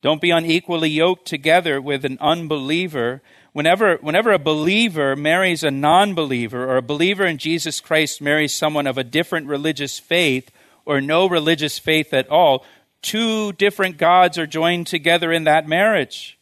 Don't 0.00 0.20
be 0.20 0.30
unequally 0.30 0.90
yoked 0.90 1.26
together 1.26 1.80
with 1.80 2.04
an 2.04 2.18
unbeliever. 2.20 3.22
Whenever, 3.52 3.96
whenever 3.96 4.30
a 4.30 4.38
believer 4.38 5.16
marries 5.16 5.64
a 5.64 5.70
non 5.70 6.14
believer, 6.14 6.70
or 6.70 6.76
a 6.76 6.82
believer 6.82 7.26
in 7.26 7.38
Jesus 7.38 7.80
Christ 7.80 8.22
marries 8.22 8.54
someone 8.54 8.86
of 8.86 8.96
a 8.96 9.04
different 9.04 9.48
religious 9.48 9.98
faith, 9.98 10.50
or 10.84 11.00
no 11.00 11.28
religious 11.28 11.78
faith 11.78 12.14
at 12.14 12.28
all, 12.30 12.64
two 13.02 13.52
different 13.54 13.98
gods 13.98 14.38
are 14.38 14.46
joined 14.46 14.86
together 14.86 15.32
in 15.32 15.42
that 15.44 15.66
marriage. 15.66 16.38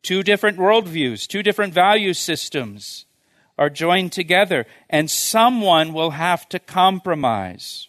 Two 0.00 0.22
different 0.22 0.56
worldviews, 0.56 1.26
two 1.26 1.42
different 1.42 1.74
value 1.74 2.14
systems 2.14 3.04
are 3.58 3.68
joined 3.68 4.12
together, 4.12 4.64
and 4.88 5.10
someone 5.10 5.92
will 5.92 6.12
have 6.12 6.48
to 6.48 6.58
compromise. 6.58 7.88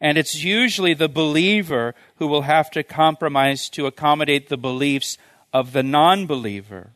And 0.00 0.18
it's 0.18 0.42
usually 0.42 0.94
the 0.94 1.08
believer 1.08 1.94
who 2.16 2.26
will 2.26 2.42
have 2.42 2.70
to 2.72 2.82
compromise 2.82 3.68
to 3.70 3.86
accommodate 3.86 4.48
the 4.48 4.58
beliefs 4.58 5.16
of 5.52 5.72
the 5.72 5.82
non 5.82 6.26
believer. 6.26 6.90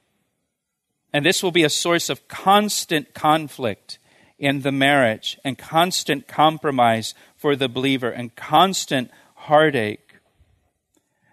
And 1.12 1.24
this 1.24 1.42
will 1.42 1.50
be 1.50 1.64
a 1.64 1.70
source 1.70 2.08
of 2.08 2.28
constant 2.28 3.14
conflict 3.14 3.98
in 4.38 4.62
the 4.62 4.72
marriage 4.72 5.38
and 5.44 5.58
constant 5.58 6.28
compromise 6.28 7.14
for 7.36 7.56
the 7.56 7.68
believer 7.68 8.10
and 8.10 8.34
constant 8.36 9.10
heartache. 9.34 10.16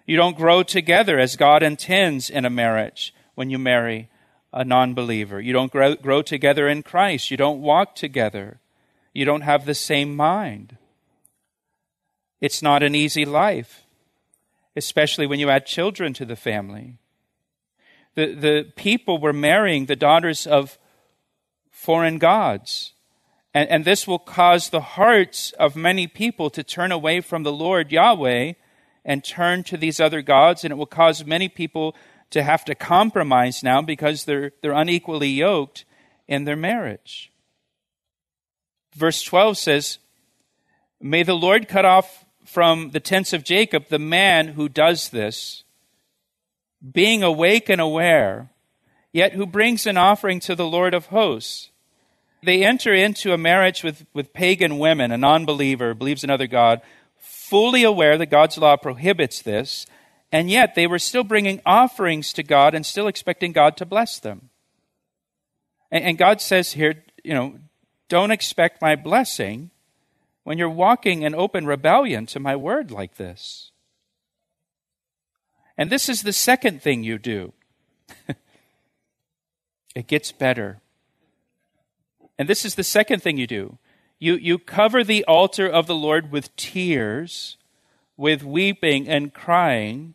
You 0.06 0.16
don't 0.16 0.38
grow 0.38 0.64
together 0.64 1.20
as 1.20 1.36
God 1.36 1.64
intends 1.64 2.30
in 2.30 2.46
a 2.46 2.50
marriage 2.50 3.14
when 3.36 3.50
you 3.50 3.60
marry 3.60 4.10
a 4.54 4.64
non 4.64 4.94
believer. 4.94 5.40
You 5.42 5.54
don't 5.54 5.72
grow, 5.72 5.96
grow 5.96 6.22
together 6.22 6.68
in 6.68 6.82
Christ. 6.82 7.30
You 7.30 7.38
don't 7.38 7.62
walk 7.62 7.96
together. 7.96 8.60
You 9.14 9.26
don't 9.26 9.42
have 9.42 9.66
the 9.66 9.76
same 9.76 10.16
mind. 10.16 10.78
It's 12.40 12.62
not 12.62 12.84
an 12.84 12.96
easy 12.96 13.26
life, 13.26 13.84
especially 14.76 15.26
when 15.26 15.40
you 15.40 15.50
add 15.50 15.66
children 15.66 16.14
to 16.14 16.26
the 16.26 16.36
family. 16.36 16.98
The, 18.16 18.34
the 18.34 18.72
people 18.76 19.20
were 19.20 19.34
marrying 19.34 19.86
the 19.86 19.96
daughters 19.96 20.46
of 20.48 20.78
foreign 21.70 22.18
gods. 22.18 22.94
And, 23.54 23.70
and 23.70 23.86
this 23.86 24.08
will 24.08 24.20
cause 24.20 24.70
the 24.70 24.82
hearts 24.82 25.52
of 25.54 25.76
many 25.76 26.08
people 26.08 26.50
to 26.52 26.64
turn 26.64 26.92
away 26.92 27.22
from 27.22 27.44
the 27.44 27.52
Lord 27.52 27.92
Yahweh 27.92 28.54
and 29.06 29.24
turn 29.24 29.64
to 29.64 29.78
these 29.78 30.00
other 30.00 30.22
gods, 30.22 30.64
and 30.64 30.72
it 30.72 30.76
will 30.76 30.86
cause 30.86 31.26
many 31.26 31.48
people 31.48 31.96
to 32.30 32.44
have 32.44 32.66
to 32.66 32.76
compromise 32.76 33.64
now 33.64 33.82
because 33.82 34.26
they're, 34.26 34.52
they're 34.62 34.74
unequally 34.74 35.30
yoked 35.30 35.86
in 36.28 36.44
their 36.44 36.58
marriage. 36.58 37.32
Verse 38.94 39.24
12 39.24 39.58
says, 39.58 39.98
May 41.00 41.24
the 41.24 41.36
Lord 41.36 41.68
cut 41.68 41.86
off 41.86 42.26
from 42.48 42.92
the 42.92 43.00
tents 43.02 43.34
of 43.34 43.44
Jacob 43.44 43.90
the 43.90 44.00
man 44.00 44.50
who 44.50 44.70
does 44.70 45.10
this, 45.10 45.64
being 46.94 47.22
awake 47.22 47.68
and 47.68 47.82
aware, 47.82 48.50
yet 49.12 49.34
who 49.34 49.46
brings 49.46 49.86
an 49.86 49.98
offering 49.98 50.40
to 50.40 50.56
the 50.56 50.66
Lord 50.66 50.94
of 50.94 51.08
hosts. 51.08 51.72
They 52.42 52.64
enter 52.64 52.94
into 52.94 53.34
a 53.34 53.38
marriage 53.38 53.84
with, 53.84 54.06
with 54.14 54.32
pagan 54.32 54.78
women, 54.78 55.12
a 55.12 55.18
non 55.18 55.46
believer, 55.46 55.94
believes 55.94 56.24
another 56.24 56.48
God, 56.48 56.82
fully 57.18 57.84
aware 57.84 58.18
that 58.18 58.28
God's 58.28 58.58
law 58.58 58.78
prohibits 58.78 59.42
this, 59.42 59.86
and 60.32 60.50
yet 60.50 60.74
they 60.74 60.88
were 60.88 61.00
still 61.00 61.24
bringing 61.24 61.62
offerings 61.66 62.32
to 62.34 62.44
God 62.44 62.74
and 62.74 62.86
still 62.86 63.08
expecting 63.08 63.52
God 63.52 63.76
to 63.78 63.86
bless 63.86 64.20
them. 64.20 64.50
And, 65.92 66.04
and 66.04 66.18
God 66.18 66.40
says 66.40 66.74
here, 66.74 67.04
you 67.24 67.34
know, 67.34 67.60
don't 68.08 68.32
expect 68.32 68.82
my 68.82 68.96
blessing 68.96 69.72
when 70.48 70.58
you're 70.58 70.70
walking 70.70 71.24
in 71.24 71.36
open 71.36 71.66
rebellion 71.66 72.26
to 72.26 72.40
my 72.40 72.56
word 72.56 72.90
like 72.90 73.16
this. 73.16 73.72
And 75.78 75.90
this 75.90 76.08
is 76.08 76.24
the 76.24 76.32
second 76.32 76.82
thing 76.82 77.04
you 77.04 77.18
do. 77.18 77.52
it 79.94 80.08
gets 80.08 80.32
better. 80.32 80.80
And 82.40 82.48
this 82.48 82.64
is 82.64 82.76
the 82.76 82.84
second 82.86 83.22
thing 83.22 83.36
you 83.36 83.46
do. 83.46 83.78
You, 84.20 84.36
you 84.36 84.58
cover 84.58 85.04
the 85.04 85.26
altar 85.26 85.68
of 85.68 85.86
the 85.86 85.94
Lord 85.94 86.32
with 86.32 86.56
tears, 86.56 87.58
with 88.16 88.42
weeping 88.42 89.06
and 89.06 89.34
crying, 89.34 90.14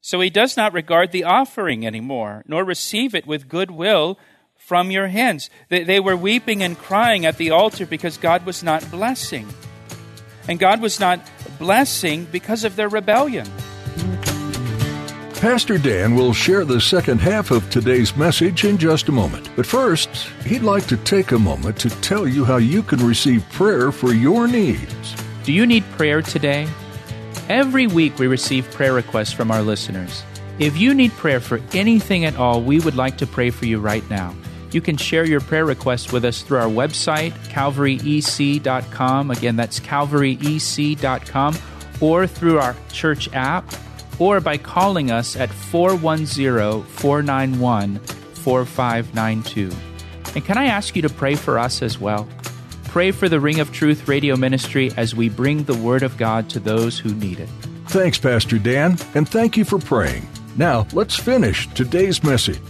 so 0.00 0.20
he 0.20 0.30
does 0.30 0.56
not 0.56 0.72
regard 0.72 1.10
the 1.10 1.24
offering 1.24 1.84
anymore, 1.84 2.44
nor 2.46 2.62
receive 2.62 3.16
it 3.16 3.26
with 3.26 3.48
goodwill 3.48 4.16
from 4.64 4.90
your 4.90 5.08
hands. 5.08 5.50
They, 5.68 5.84
they 5.84 6.00
were 6.00 6.16
weeping 6.16 6.62
and 6.62 6.78
crying 6.78 7.26
at 7.26 7.36
the 7.36 7.50
altar 7.50 7.84
because 7.84 8.16
God 8.16 8.46
was 8.46 8.62
not 8.62 8.90
blessing. 8.90 9.46
And 10.48 10.58
God 10.58 10.80
was 10.80 10.98
not 10.98 11.20
blessing 11.58 12.26
because 12.32 12.64
of 12.64 12.74
their 12.74 12.88
rebellion. 12.88 13.46
Pastor 15.34 15.76
Dan 15.76 16.14
will 16.14 16.32
share 16.32 16.64
the 16.64 16.80
second 16.80 17.20
half 17.20 17.50
of 17.50 17.68
today's 17.68 18.16
message 18.16 18.64
in 18.64 18.78
just 18.78 19.10
a 19.10 19.12
moment. 19.12 19.50
But 19.54 19.66
first, 19.66 20.08
he'd 20.46 20.62
like 20.62 20.86
to 20.86 20.96
take 20.96 21.32
a 21.32 21.38
moment 21.38 21.78
to 21.80 21.90
tell 22.00 22.26
you 22.26 22.46
how 22.46 22.56
you 22.56 22.82
can 22.82 23.06
receive 23.06 23.46
prayer 23.50 23.92
for 23.92 24.14
your 24.14 24.48
needs. 24.48 25.14
Do 25.44 25.52
you 25.52 25.66
need 25.66 25.84
prayer 25.92 26.22
today? 26.22 26.66
Every 27.50 27.86
week 27.86 28.18
we 28.18 28.26
receive 28.26 28.70
prayer 28.70 28.94
requests 28.94 29.32
from 29.32 29.50
our 29.50 29.60
listeners. 29.60 30.22
If 30.58 30.78
you 30.78 30.94
need 30.94 31.12
prayer 31.12 31.40
for 31.40 31.60
anything 31.74 32.24
at 32.24 32.36
all, 32.36 32.62
we 32.62 32.80
would 32.80 32.96
like 32.96 33.18
to 33.18 33.26
pray 33.26 33.50
for 33.50 33.66
you 33.66 33.78
right 33.80 34.08
now. 34.08 34.34
You 34.74 34.80
can 34.80 34.96
share 34.96 35.24
your 35.24 35.40
prayer 35.40 35.64
request 35.64 36.12
with 36.12 36.24
us 36.24 36.42
through 36.42 36.58
our 36.58 36.68
website, 36.68 37.30
calvaryec.com. 37.48 39.30
Again, 39.30 39.54
that's 39.54 39.78
calvaryec.com, 39.78 41.58
or 42.00 42.26
through 42.26 42.58
our 42.58 42.74
church 42.92 43.32
app, 43.32 43.64
or 44.18 44.40
by 44.40 44.58
calling 44.58 45.12
us 45.12 45.36
at 45.36 45.50
410 45.50 46.82
491 46.82 47.98
4592. 47.98 49.70
And 50.34 50.44
can 50.44 50.58
I 50.58 50.64
ask 50.64 50.96
you 50.96 51.02
to 51.02 51.08
pray 51.08 51.36
for 51.36 51.56
us 51.56 51.80
as 51.80 52.00
well? 52.00 52.28
Pray 52.86 53.12
for 53.12 53.28
the 53.28 53.38
Ring 53.38 53.60
of 53.60 53.70
Truth 53.72 54.08
radio 54.08 54.36
ministry 54.36 54.90
as 54.96 55.14
we 55.14 55.28
bring 55.28 55.62
the 55.64 55.76
Word 55.76 56.02
of 56.02 56.16
God 56.16 56.50
to 56.50 56.58
those 56.58 56.98
who 56.98 57.14
need 57.14 57.38
it. 57.38 57.48
Thanks, 57.86 58.18
Pastor 58.18 58.58
Dan, 58.58 58.98
and 59.14 59.28
thank 59.28 59.56
you 59.56 59.64
for 59.64 59.78
praying. 59.78 60.28
Now, 60.56 60.86
let's 60.92 61.16
finish 61.16 61.68
today's 61.74 62.24
message. 62.24 62.60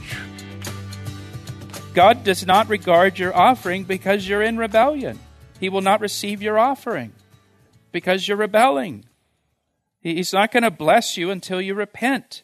God 1.94 2.24
does 2.24 2.44
not 2.44 2.68
regard 2.68 3.18
your 3.18 3.34
offering 3.34 3.84
because 3.84 4.28
you're 4.28 4.42
in 4.42 4.56
rebellion. 4.56 5.20
He 5.60 5.68
will 5.68 5.80
not 5.80 6.00
receive 6.00 6.42
your 6.42 6.58
offering 6.58 7.12
because 7.92 8.26
you're 8.26 8.36
rebelling. 8.36 9.04
He's 10.00 10.32
not 10.32 10.52
going 10.52 10.64
to 10.64 10.70
bless 10.70 11.16
you 11.16 11.30
until 11.30 11.60
you 11.60 11.74
repent 11.74 12.42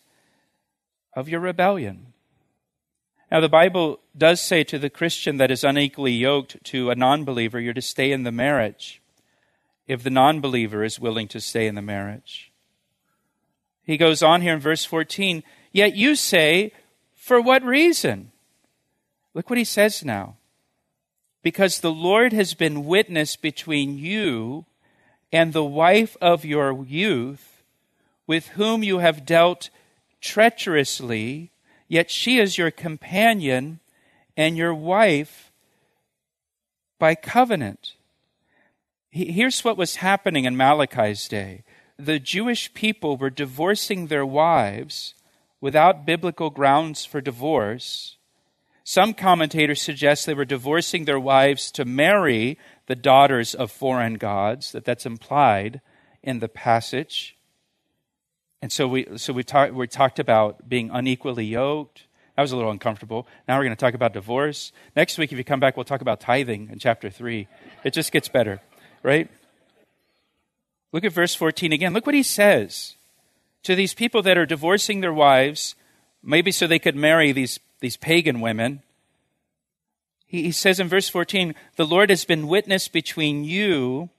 of 1.15 1.29
your 1.29 1.41
rebellion. 1.41 2.13
Now, 3.31 3.41
the 3.41 3.49
Bible 3.49 4.01
does 4.17 4.41
say 4.41 4.65
to 4.65 4.79
the 4.79 4.91
Christian 4.91 5.37
that 5.37 5.51
is 5.51 5.65
unequally 5.65 6.13
yoked 6.13 6.63
to 6.65 6.91
a 6.91 6.95
non 6.95 7.25
believer, 7.25 7.61
you're 7.61 7.75
to 7.75 7.83
stay 7.83 8.13
in 8.13 8.23
the 8.23 8.33
marriage 8.33 9.03
if 9.87 10.03
the 10.03 10.11
non 10.11 10.41
believer 10.41 10.85
is 10.85 11.01
willing 11.01 11.29
to 11.29 11.41
stay 11.41 11.67
in 11.67 11.75
the 11.75 11.83
marriage. 11.83 12.53
He 13.83 13.97
goes 13.97 14.23
on 14.23 14.43
here 14.43 14.55
in 14.55 14.61
verse 14.61 14.85
14, 14.85 15.43
yet 15.73 15.97
you 15.97 16.15
say, 16.15 16.73
for 17.15 17.41
what 17.41 17.65
reason? 17.65 18.31
Look 19.35 19.51
what 19.51 19.59
he 19.59 19.65
says 19.65 20.05
now. 20.05 20.37
Because 21.43 21.81
the 21.81 21.93
Lord 21.93 22.33
has 22.33 22.55
been 22.55 22.85
witness 22.85 23.37
between 23.37 23.99
you 23.99 24.67
and 25.33 25.53
the 25.53 25.65
wife 25.65 26.17
of 26.21 26.45
your 26.45 26.85
youth, 26.85 27.63
with 28.27 28.49
whom 28.49 28.83
you 28.83 28.99
have 28.99 29.25
dealt 29.25 29.71
treacherously 30.21 31.51
Yet 31.91 32.09
she 32.09 32.39
is 32.39 32.57
your 32.57 32.71
companion 32.71 33.81
and 34.37 34.57
your 34.57 34.73
wife 34.73 35.51
by 37.01 37.17
covenant. 37.17 37.95
Here's 39.11 39.65
what 39.65 39.77
was 39.77 39.97
happening 39.97 40.45
in 40.45 40.57
Malachi's 40.57 41.27
day 41.27 41.65
the 41.99 42.21
Jewish 42.21 42.73
people 42.75 43.17
were 43.17 43.29
divorcing 43.29 44.07
their 44.07 44.25
wives 44.25 45.15
without 45.61 46.07
biblical 46.07 46.49
grounds 46.49 47.05
for 47.05 47.21
divorce. 47.21 48.17
Some 48.91 49.15
commentators 49.15 49.81
suggest 49.81 50.27
they 50.27 50.35
were 50.35 50.45
divorcing 50.45 51.05
their 51.05 51.21
wives 51.21 51.71
to 51.71 51.85
marry 51.85 52.59
the 52.87 52.97
daughters 52.97 53.55
of 53.55 53.71
foreign 53.71 54.15
gods, 54.15 54.73
that 54.73 54.85
that's 54.85 55.07
implied 55.07 55.81
in 56.25 56.41
the 56.41 56.49
passage. 56.49 57.37
And 58.61 58.73
so 58.73 58.89
we, 58.89 59.07
so 59.17 59.33
we, 59.33 59.45
talk, 59.45 59.71
we 59.71 59.87
talked 59.87 60.19
about 60.19 60.69
being 60.69 60.91
unequally 60.93 61.45
yoked. 61.45 62.03
That 62.35 62.43
was 62.43 62.51
a 62.51 62.57
little 62.57 62.73
uncomfortable. 62.73 63.29
Now 63.47 63.59
we're 63.59 63.65
going 63.67 63.77
to 63.77 63.81
talk 63.81 63.95
about 63.95 64.13
divorce. 64.13 64.73
Next 64.97 65.19
week, 65.19 65.31
if 65.31 65.39
you 65.39 65.45
come 65.45 65.61
back, 65.61 65.77
we'll 65.77 65.85
talk 65.85 66.01
about 66.01 66.19
tithing 66.19 66.69
in 66.69 66.81
chapter 66.81 67.11
3. 67.11 67.47
It 67.85 67.93
just 67.93 68.11
gets 68.11 68.29
better, 68.29 68.61
right? 69.05 69.31
Look 70.91 71.05
at 71.05 71.13
verse 71.13 71.37
14 71.37 71.73
again. 71.73 71.93
Look 71.93 72.07
what 72.07 72.17
he 72.17 72.25
says 72.25 72.97
to 73.63 73.77
these 73.77 73.95
people 73.95 74.21
that 74.23 74.37
are 74.37 74.47
divorcing 74.47 75.01
their 75.01 75.15
wives, 75.15 75.77
maybe 76.25 76.51
so 76.51 76.67
they 76.67 76.81
could 76.81 76.97
marry 76.97 77.31
these, 77.31 77.61
these 77.81 77.97
pagan 77.97 78.41
women. 78.41 78.83
He, 80.27 80.45
he 80.45 80.53
says 80.53 80.79
in 80.79 80.89
verse 80.89 81.09
14, 81.09 81.55
The 81.77 81.87
Lord 81.87 82.11
has 82.11 82.25
been 82.25 82.49
witness 82.49 82.89
between 82.89 83.45
you 83.45 84.11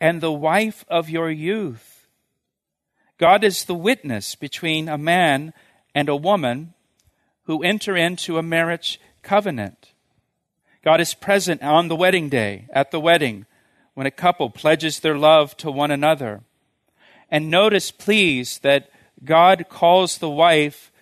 and 0.00 0.20
the 0.20 0.32
wife 0.32 0.84
of 0.88 1.10
your 1.10 1.30
youth. 1.30 2.06
God 3.18 3.42
is 3.42 3.64
the 3.64 3.74
witness 3.74 4.34
between 4.34 4.88
a 4.88 4.98
man 4.98 5.52
and 5.94 6.08
a 6.08 6.16
woman 6.16 6.74
who 7.44 7.62
enter 7.62 7.96
into 7.96 8.38
a 8.38 8.42
marriage 8.42 9.00
covenant. 9.22 9.92
God 10.84 11.00
is 11.00 11.14
present 11.14 11.62
on 11.62 11.88
the 11.88 11.96
wedding 11.96 12.28
day, 12.28 12.68
at 12.72 12.90
the 12.90 13.00
wedding, 13.00 13.46
when 13.94 14.06
a 14.06 14.12
couple 14.12 14.48
pledges 14.48 15.00
their 15.00 15.18
love 15.18 15.56
to 15.56 15.70
one 15.70 15.90
another. 15.90 16.42
And 17.30 17.50
notice, 17.50 17.90
please, 17.90 18.58
that 18.58 18.90
God 19.24 19.66
calls 19.68 20.18
the 20.18 20.30
wife 20.30 20.92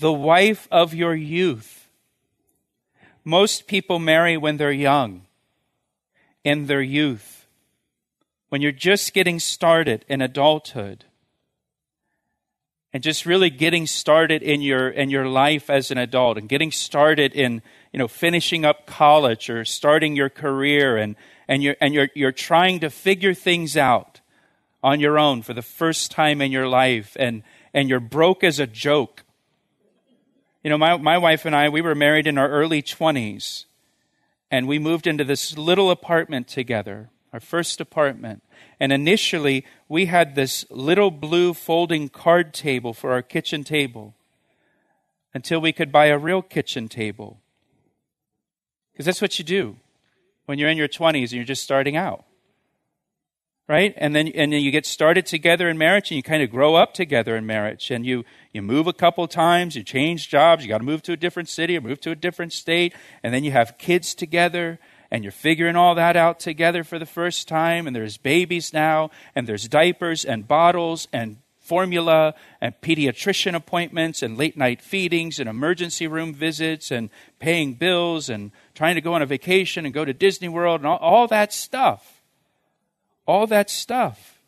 the 0.00 0.12
wife 0.12 0.66
of 0.70 0.94
your 0.94 1.14
youth. 1.14 1.88
Most 3.24 3.66
people 3.66 3.98
marry 3.98 4.36
when 4.36 4.56
they're 4.56 4.72
young, 4.72 5.22
in 6.42 6.66
their 6.66 6.82
youth, 6.82 7.46
when 8.48 8.60
you're 8.60 8.72
just 8.72 9.12
getting 9.12 9.38
started 9.38 10.04
in 10.08 10.20
adulthood 10.20 11.04
and 12.92 13.02
just 13.02 13.24
really 13.24 13.50
getting 13.50 13.86
started 13.86 14.42
in 14.42 14.60
your 14.62 14.88
in 14.88 15.10
your 15.10 15.28
life 15.28 15.70
as 15.70 15.90
an 15.90 15.98
adult 15.98 16.36
and 16.36 16.48
getting 16.48 16.72
started 16.72 17.32
in 17.34 17.62
you 17.92 17.98
know 17.98 18.08
finishing 18.08 18.64
up 18.64 18.86
college 18.86 19.48
or 19.48 19.64
starting 19.64 20.16
your 20.16 20.28
career 20.28 20.96
and 20.96 21.14
and 21.50 21.64
you're, 21.64 21.76
and 21.80 21.92
you're, 21.92 22.08
you're 22.14 22.32
trying 22.32 22.78
to 22.78 22.88
figure 22.88 23.34
things 23.34 23.76
out 23.76 24.20
on 24.84 25.00
your 25.00 25.18
own 25.18 25.42
for 25.42 25.52
the 25.52 25.62
first 25.62 26.12
time 26.12 26.40
in 26.40 26.52
your 26.52 26.68
life, 26.68 27.16
and, 27.18 27.42
and 27.74 27.88
you're 27.88 27.98
broke 27.98 28.44
as 28.44 28.60
a 28.60 28.68
joke. 28.68 29.24
You 30.62 30.68
know, 30.68 30.78
my, 30.78 30.96
my 30.98 31.16
wife 31.16 31.46
and 31.46 31.56
I, 31.56 31.68
we 31.68 31.80
were 31.80 31.94
married 31.94 32.26
in 32.26 32.36
our 32.36 32.48
early 32.48 32.82
20s, 32.82 33.64
and 34.50 34.68
we 34.68 34.78
moved 34.78 35.06
into 35.06 35.24
this 35.24 35.56
little 35.56 35.90
apartment 35.90 36.48
together, 36.48 37.08
our 37.32 37.40
first 37.40 37.80
apartment. 37.80 38.42
And 38.78 38.92
initially, 38.92 39.64
we 39.88 40.06
had 40.06 40.34
this 40.34 40.66
little 40.70 41.10
blue 41.10 41.54
folding 41.54 42.10
card 42.10 42.52
table 42.52 42.92
for 42.92 43.12
our 43.12 43.22
kitchen 43.22 43.64
table 43.64 44.14
until 45.32 45.60
we 45.60 45.72
could 45.72 45.90
buy 45.90 46.06
a 46.06 46.18
real 46.18 46.42
kitchen 46.42 46.88
table. 46.88 47.40
Because 48.92 49.06
that's 49.06 49.22
what 49.22 49.38
you 49.38 49.44
do 49.44 49.76
when 50.44 50.58
you're 50.58 50.68
in 50.68 50.76
your 50.76 50.88
20s 50.88 51.22
and 51.22 51.32
you're 51.32 51.44
just 51.44 51.62
starting 51.62 51.96
out. 51.96 52.24
Right? 53.70 53.94
And 53.98 54.16
then, 54.16 54.26
and 54.26 54.52
then 54.52 54.62
you 54.62 54.72
get 54.72 54.84
started 54.84 55.26
together 55.26 55.68
in 55.68 55.78
marriage 55.78 56.10
and 56.10 56.16
you 56.16 56.24
kind 56.24 56.42
of 56.42 56.50
grow 56.50 56.74
up 56.74 56.92
together 56.92 57.36
in 57.36 57.46
marriage 57.46 57.92
and 57.92 58.04
you, 58.04 58.24
you 58.52 58.62
move 58.62 58.88
a 58.88 58.92
couple 58.92 59.28
times, 59.28 59.76
you 59.76 59.84
change 59.84 60.28
jobs, 60.28 60.64
you 60.64 60.68
got 60.68 60.78
to 60.78 60.84
move 60.84 61.02
to 61.02 61.12
a 61.12 61.16
different 61.16 61.48
city 61.48 61.76
or 61.76 61.80
move 61.80 62.00
to 62.00 62.10
a 62.10 62.16
different 62.16 62.52
state, 62.52 62.92
and 63.22 63.32
then 63.32 63.44
you 63.44 63.52
have 63.52 63.78
kids 63.78 64.12
together 64.12 64.80
and 65.08 65.22
you're 65.22 65.30
figuring 65.30 65.76
all 65.76 65.94
that 65.94 66.16
out 66.16 66.40
together 66.40 66.82
for 66.82 66.98
the 66.98 67.06
first 67.06 67.46
time, 67.46 67.86
and 67.86 67.94
there's 67.94 68.16
babies 68.16 68.72
now, 68.72 69.08
and 69.36 69.46
there's 69.46 69.68
diapers 69.68 70.24
and 70.24 70.48
bottles 70.48 71.06
and 71.12 71.36
formula 71.60 72.34
and 72.60 72.74
pediatrician 72.80 73.54
appointments 73.54 74.20
and 74.20 74.36
late 74.36 74.56
night 74.56 74.82
feedings 74.82 75.38
and 75.38 75.48
emergency 75.48 76.08
room 76.08 76.34
visits 76.34 76.90
and 76.90 77.08
paying 77.38 77.74
bills 77.74 78.28
and 78.28 78.50
trying 78.74 78.96
to 78.96 79.00
go 79.00 79.14
on 79.14 79.22
a 79.22 79.26
vacation 79.26 79.84
and 79.84 79.94
go 79.94 80.04
to 80.04 80.12
Disney 80.12 80.48
World 80.48 80.80
and 80.80 80.88
all, 80.88 80.98
all 80.98 81.28
that 81.28 81.52
stuff. 81.52 82.19
All 83.30 83.46
that 83.46 83.70
stuff. 83.70 84.40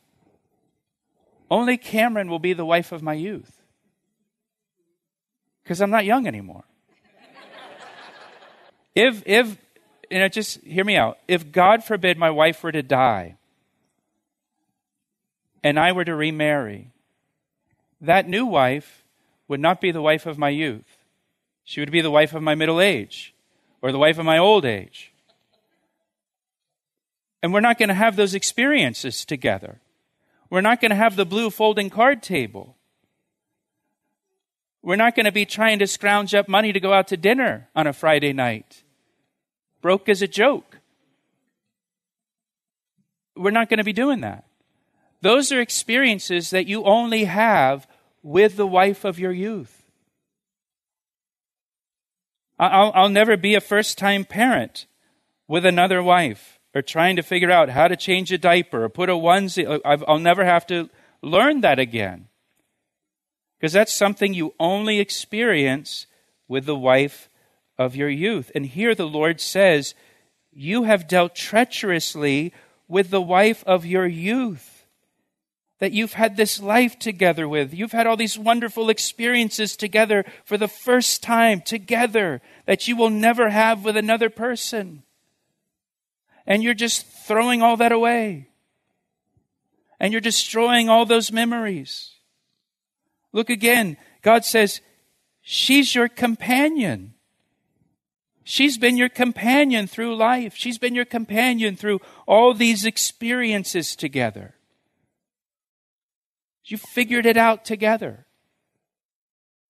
Only 1.49 1.77
Cameron 1.77 2.29
will 2.29 2.41
be 2.41 2.53
the 2.53 2.65
wife 2.65 2.91
of 2.91 3.01
my 3.01 3.13
youth. 3.13 3.63
Because 5.63 5.81
I'm 5.81 5.91
not 5.91 6.05
young 6.05 6.27
anymore. 6.27 6.65
if, 8.97 9.23
if, 9.25 9.57
you 10.11 10.19
know, 10.19 10.27
just 10.27 10.61
hear 10.63 10.85
me 10.85 10.97
out. 10.97 11.19
If 11.29 11.53
God 11.53 11.85
forbid 11.85 12.19
my 12.19 12.31
wife 12.31 12.61
were 12.65 12.73
to 12.73 12.83
die 12.83 13.37
and 15.63 15.79
I 15.79 15.93
were 15.93 16.05
to 16.05 16.17
remarry, 16.17 16.91
that 18.01 18.29
new 18.29 18.47
wife 18.47 19.05
would 19.47 19.61
not 19.61 19.81
be 19.81 19.93
the 19.93 20.03
wife 20.03 20.27
of 20.27 20.39
my 20.39 20.49
youth. 20.49 20.99
She 21.63 21.79
would 21.79 21.93
be 21.93 22.01
the 22.01 22.11
wife 22.11 22.35
of 22.35 22.43
my 22.43 22.57
middle 22.57 22.81
age 22.81 23.33
or 23.81 23.93
the 23.93 23.99
wife 24.01 24.19
of 24.19 24.27
my 24.27 24.39
old 24.39 24.65
age. 24.65 25.12
And 27.43 27.53
we're 27.53 27.61
not 27.61 27.79
going 27.79 27.89
to 27.89 27.95
have 27.95 28.17
those 28.17 28.35
experiences 28.35 29.25
together. 29.25 29.81
We're 30.49 30.61
not 30.61 30.81
going 30.81 30.91
to 30.91 30.97
have 30.97 31.17
the 31.17 31.27
blue 31.27 31.51
folding 31.51 31.91
card 31.91 32.23
table. 32.23 32.77
We're 34.83 34.97
not 34.97 35.15
going 35.15 35.27
to 35.27 35.33
be 35.33 35.47
trying 35.47 35.79
to 35.81 35.87
scrounge 35.87 36.35
up 36.35 36.49
money 36.49 36.73
to 36.73 36.81
go 36.81 36.93
out 36.93 37.09
to 37.09 37.17
dinner 37.17 37.69
on 37.75 37.87
a 37.87 37.93
Friday 37.93 38.33
night. 38.33 38.83
Broke 39.81 40.09
as 40.09 40.23
a 40.23 40.29
joke. 40.29 40.79
We're 43.37 43.51
not 43.51 43.69
going 43.69 43.79
to 43.79 43.85
be 43.85 43.93
doing 43.93 44.21
that. 44.21 44.45
Those 45.21 45.53
are 45.53 45.61
experiences 45.61 46.51
that 46.51 46.67
you 46.67 46.85
only 46.85 47.25
have 47.25 47.87
with 48.23 48.57
the 48.57 48.67
wife 48.67 49.05
of 49.05 49.19
your 49.19 49.33
youth. 49.33 49.83
I'll, 52.59 52.93
I'll 52.95 53.09
never 53.09 53.37
be 53.37 53.55
a 53.55 53.61
first 53.61 53.99
time 53.99 54.25
parent 54.25 54.87
with 55.49 55.65
another 55.65 56.03
wife 56.03 56.52
or 56.75 56.83
trying 56.83 57.17
to 57.17 57.23
figure 57.23 57.51
out 57.51 57.69
how 57.69 57.89
to 57.89 57.97
change 57.97 58.33
a 58.33 58.39
diaper 58.39 58.85
or 58.85 58.89
put 58.89 59.11
a 59.11 59.13
onesie. 59.13 59.69
Uh, 59.69 60.05
I'll 60.09 60.19
never 60.19 60.45
have 60.45 60.67
to 60.69 60.89
learn 61.23 61.61
that 61.61 61.79
again. 61.79 62.29
Because 63.59 63.73
that's 63.73 63.93
something 63.93 64.35
you 64.35 64.55
only 64.59 64.99
experience 64.99 66.07
with 66.49 66.67
the 66.67 66.77
wife 66.77 67.29
of 67.79 67.95
your 67.95 68.09
youth. 68.09 68.51
And 68.55 68.67
here 68.67 68.95
the 68.95 69.07
Lord 69.07 69.41
says, 69.41 69.95
You 70.53 70.85
have 70.85 71.09
dealt 71.09 71.35
treacherously 71.35 72.53
with 72.89 73.11
the 73.11 73.23
wife 73.23 73.63
of 73.67 73.87
your 73.87 74.07
youth 74.07 74.73
that 75.83 75.93
you've 75.93 76.13
had 76.13 76.37
this 76.37 76.61
life 76.61 76.97
together 76.99 77.49
with. 77.49 77.75
You've 77.75 77.91
had 77.91 78.07
all 78.07 78.17
these 78.17 78.39
wonderful 78.39 78.89
experiences 78.89 79.77
together 79.77 80.25
for 80.45 80.57
the 80.57 80.69
first 80.69 81.25
time 81.25 81.61
together 81.61 82.41
that 82.67 82.87
you 82.87 82.95
will 82.95 83.11
never 83.11 83.51
have 83.51 83.85
with 83.85 83.97
another 83.97 84.31
person. 84.31 85.03
And 86.47 86.63
you're 86.63 86.75
just 86.75 87.07
throwing 87.07 87.63
all 87.63 87.77
that 87.77 87.93
away. 87.93 88.49
And 90.01 90.13
you're 90.13 90.21
destroying 90.21 90.89
all 90.89 91.07
those 91.07 91.31
memories. 91.31 92.17
Look 93.33 93.51
again. 93.51 93.97
God 94.23 94.45
says, 94.45 94.81
She's 95.41 95.95
your 95.95 96.09
companion. 96.09 97.15
She's 98.45 98.79
been 98.79 98.97
your 98.97 99.09
companion 99.09 99.87
through 99.87 100.17
life. 100.17 100.55
She's 100.57 100.79
been 100.79 100.95
your 100.95 101.05
companion 101.05 101.77
through 101.77 102.01
all 102.27 102.55
these 102.55 102.85
experiences 102.85 103.95
together. 103.95 104.55
You 106.65 106.77
figured 106.77 107.27
it 107.27 107.37
out 107.37 107.65
together. 107.65 108.27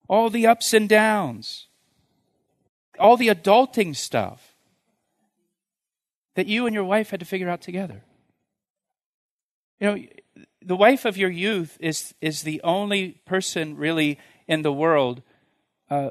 All 0.09 0.31
the 0.31 0.47
ups 0.47 0.75
and 0.75 0.89
downs, 0.89 1.69
all 2.99 3.17
the 3.17 3.29
adulting 3.29 3.97
stuff 3.97 4.52
that 6.35 6.47
you 6.47 6.66
and 6.66 6.75
your 6.75 6.85
wife 6.85 7.11
had 7.11 7.21
to 7.21 7.27
figure 7.27 7.49
out 7.49 7.61
together. 7.61 8.03
You 9.81 9.87
know, 9.87 9.99
the 10.64 10.77
wife 10.77 11.05
of 11.05 11.16
your 11.16 11.31
youth 11.31 11.77
is, 11.81 12.14
is 12.21 12.42
the 12.42 12.61
only 12.62 13.21
person 13.27 13.77
really 13.77 14.18
in 14.47 14.62
the 14.62 14.73
world 14.73 15.23
uh, 15.90 16.11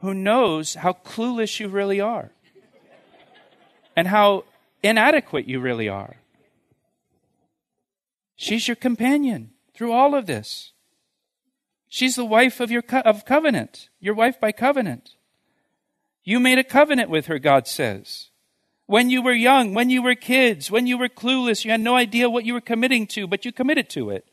who 0.00 0.14
knows 0.14 0.74
how 0.74 0.92
clueless 0.92 1.58
you 1.60 1.68
really 1.68 2.00
are 2.00 2.30
and 3.96 4.08
how 4.08 4.44
inadequate 4.82 5.48
you 5.48 5.60
really 5.60 5.88
are. 5.88 6.16
She's 8.36 8.68
your 8.68 8.76
companion 8.76 9.50
through 9.74 9.92
all 9.92 10.14
of 10.14 10.26
this. 10.26 10.72
She's 11.88 12.16
the 12.16 12.24
wife 12.24 12.60
of 12.60 12.70
your 12.70 12.82
co- 12.82 13.00
of 13.00 13.24
covenant, 13.24 13.88
your 14.00 14.14
wife 14.14 14.40
by 14.40 14.52
covenant. 14.52 15.14
You 16.24 16.40
made 16.40 16.58
a 16.58 16.64
covenant 16.64 17.08
with 17.08 17.26
her, 17.26 17.38
God 17.38 17.68
says. 17.68 18.30
When 18.86 19.08
you 19.08 19.22
were 19.22 19.32
young, 19.32 19.72
when 19.72 19.88
you 19.88 20.02
were 20.02 20.14
kids, 20.14 20.70
when 20.70 20.86
you 20.86 20.98
were 20.98 21.08
clueless, 21.08 21.64
you 21.64 21.70
had 21.70 21.80
no 21.80 21.96
idea 21.96 22.28
what 22.28 22.44
you 22.44 22.52
were 22.52 22.60
committing 22.60 23.06
to, 23.08 23.26
but 23.26 23.44
you 23.44 23.52
committed 23.52 23.88
to 23.90 24.10
it. 24.10 24.26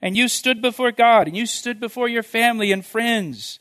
And 0.00 0.16
you 0.16 0.28
stood 0.28 0.62
before 0.62 0.92
God, 0.92 1.26
and 1.26 1.36
you 1.36 1.46
stood 1.46 1.80
before 1.80 2.08
your 2.08 2.22
family 2.22 2.70
and 2.70 2.84
friends, 2.84 3.58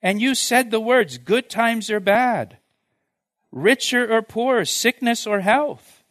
and 0.00 0.20
you 0.20 0.34
said 0.34 0.70
the 0.70 0.78
words, 0.78 1.18
good 1.18 1.50
times 1.50 1.90
or 1.90 2.00
bad. 2.00 2.58
richer 3.50 4.14
or 4.14 4.22
poor, 4.22 4.64
sickness 4.64 5.26
or 5.26 5.40
health. 5.40 6.02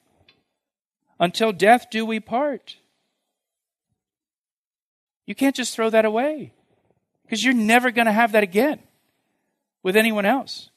Until 1.20 1.52
death 1.52 1.88
do 1.90 2.06
we 2.06 2.20
part. 2.20 2.78
You 5.26 5.36
can't 5.36 5.56
just 5.56 5.76
throw 5.76 5.90
that 5.90 6.06
away 6.06 6.54
because 7.24 7.44
you're 7.44 7.54
never 7.54 7.92
going 7.92 8.06
to 8.06 8.12
have 8.12 8.32
that 8.32 8.44
again 8.44 8.80
with 9.84 9.96
anyone 9.98 10.26
else. 10.26 10.70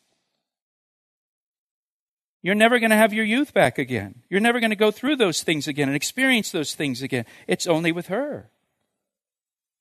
You're 2.42 2.54
never 2.54 2.78
going 2.78 2.90
to 2.90 2.96
have 2.96 3.12
your 3.12 3.24
youth 3.24 3.52
back 3.52 3.78
again. 3.78 4.22
You're 4.30 4.40
never 4.40 4.60
going 4.60 4.70
to 4.70 4.76
go 4.76 4.90
through 4.90 5.16
those 5.16 5.42
things 5.42 5.68
again 5.68 5.88
and 5.88 5.96
experience 5.96 6.50
those 6.50 6.74
things 6.74 7.02
again. 7.02 7.26
It's 7.46 7.66
only 7.66 7.92
with 7.92 8.06
her. 8.06 8.50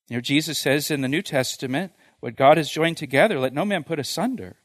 You 0.10 0.18
know, 0.18 0.22
Jesus 0.22 0.58
says 0.58 0.92
in 0.92 1.02
the 1.02 1.08
New 1.08 1.22
Testament, 1.22 1.94
what 2.20 2.36
God 2.36 2.58
has 2.58 2.70
joined 2.70 2.98
together, 2.98 3.40
let 3.40 3.54
no 3.54 3.64
man 3.64 3.84
put 3.84 4.00
asunder. 4.00 4.58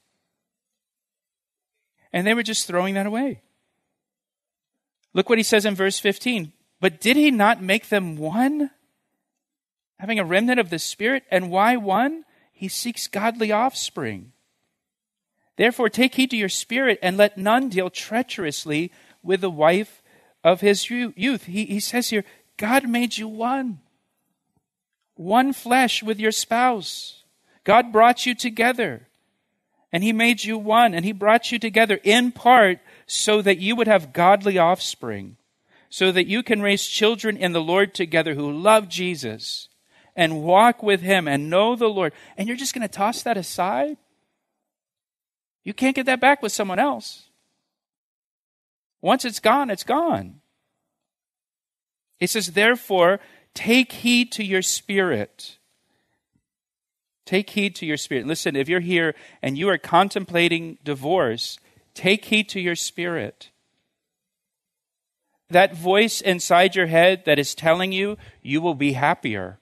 And 2.13 2.27
they 2.27 2.35
were 2.35 2.43
just 2.43 2.67
throwing 2.67 2.95
that 2.95 3.07
away. 3.07 3.43
Look 5.13 5.29
what 5.29 5.39
he 5.39 5.45
says 5.45 5.65
in 5.65 5.75
verse 5.75 6.01
15. 6.01 6.53
But 6.81 7.01
did 7.01 7.17
he 7.17 7.31
not 7.31 7.63
make 7.63 7.89
them 7.89 8.17
one? 8.17 8.71
Having 9.99 10.19
a 10.19 10.25
remnant 10.25 10.59
of 10.59 10.71
the 10.71 10.79
Spirit. 10.79 11.23
And 11.31 11.51
why 11.51 11.77
one? 11.77 12.25
He 12.53 12.69
seeks 12.69 13.07
godly 13.07 13.53
offspring. 13.53 14.33
Therefore, 15.57 15.89
take 15.89 16.15
heed 16.17 16.31
to 16.31 16.37
your 16.37 16.49
spirit, 16.49 16.99
and 17.03 17.17
let 17.17 17.39
none 17.39 17.69
deal 17.69 17.91
treacherously 17.91 18.91
with 19.23 19.41
the 19.41 19.51
wife 19.51 20.03
of 20.43 20.61
his 20.61 20.91
youth. 20.91 21.45
He, 21.45 21.65
he 21.65 21.81
says 21.81 22.11
here, 22.11 22.25
God 22.57 22.89
made 22.89 23.17
you 23.17 23.29
one. 23.29 23.81
One 25.17 25.53
flesh 25.53 26.03
with 26.03 26.19
your 26.19 26.33
spouse. 26.33 27.23
God 27.63 27.93
brought 27.93 28.27
you 28.27 28.35
together. 28.35 29.09
And 29.93 30.03
he 30.03 30.13
made 30.13 30.45
you 30.45 30.59
one. 30.59 30.93
And 30.93 31.05
he 31.05 31.13
brought 31.13 31.53
you 31.53 31.59
together 31.59 32.01
in 32.03 32.33
part 32.33 32.81
so 33.07 33.41
that 33.43 33.59
you 33.59 33.77
would 33.77 33.87
have 33.87 34.13
godly 34.13 34.59
offspring. 34.59 35.37
So 35.89 36.11
that 36.11 36.27
you 36.27 36.43
can 36.43 36.61
raise 36.61 36.87
children 36.87 37.37
in 37.37 37.53
the 37.53 37.63
Lord 37.63 37.95
together 37.95 38.35
who 38.35 38.51
love 38.51 38.89
Jesus 38.89 39.69
and 40.17 40.43
walk 40.43 40.83
with 40.83 41.01
him 41.01 41.29
and 41.29 41.49
know 41.49 41.77
the 41.77 41.89
Lord. 41.89 42.13
And 42.37 42.49
you're 42.49 42.57
just 42.57 42.75
going 42.75 42.87
to 42.87 42.93
toss 42.93 43.23
that 43.23 43.37
aside? 43.37 43.97
You 45.65 45.73
can't 45.73 45.97
get 45.97 46.07
that 46.07 46.21
back 46.21 46.43
with 46.43 46.53
someone 46.53 46.79
else. 46.79 47.29
Once 49.01 49.25
it's 49.25 49.41
gone, 49.41 49.71
it's 49.71 49.83
gone. 49.83 50.41
He 52.19 52.27
says, 52.27 52.53
therefore, 52.53 53.21
take 53.55 53.93
heed 53.93 54.31
to 54.33 54.45
your 54.45 54.63
spirit. 54.63 55.59
Take 57.27 57.51
heed 57.51 57.75
to 57.77 57.87
your 57.87 57.97
spirit. 57.97 58.27
Listen, 58.27 58.55
if 58.55 58.69
you're 58.69 58.81
here 58.81 59.15
and 59.43 59.57
you 59.57 59.69
are 59.71 59.79
contemplating 59.79 60.79
divorce, 60.85 61.59
take 61.95 62.27
heed 62.27 62.49
to 62.51 62.61
your 62.61 62.77
spirit. 62.77 63.51
That 65.49 65.75
voice 65.75 66.21
inside 66.21 66.77
your 66.77 66.87
head 66.87 67.25
that 67.25 67.39
is 67.39 67.55
telling 67.55 67.93
you 67.93 68.19
you 68.43 68.61
will 68.61 68.75
be 68.75 68.93
happier 68.93 69.59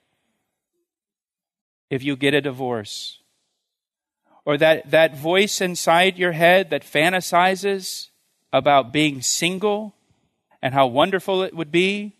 if 1.90 2.02
you 2.02 2.16
get 2.16 2.34
a 2.34 2.40
divorce 2.40 3.21
or 4.44 4.56
that, 4.58 4.90
that 4.90 5.16
voice 5.16 5.60
inside 5.60 6.18
your 6.18 6.32
head 6.32 6.70
that 6.70 6.82
fantasizes 6.82 8.08
about 8.52 8.92
being 8.92 9.22
single 9.22 9.94
and 10.60 10.74
how 10.74 10.86
wonderful 10.86 11.42
it 11.42 11.54
would 11.54 11.70
be, 11.72 12.16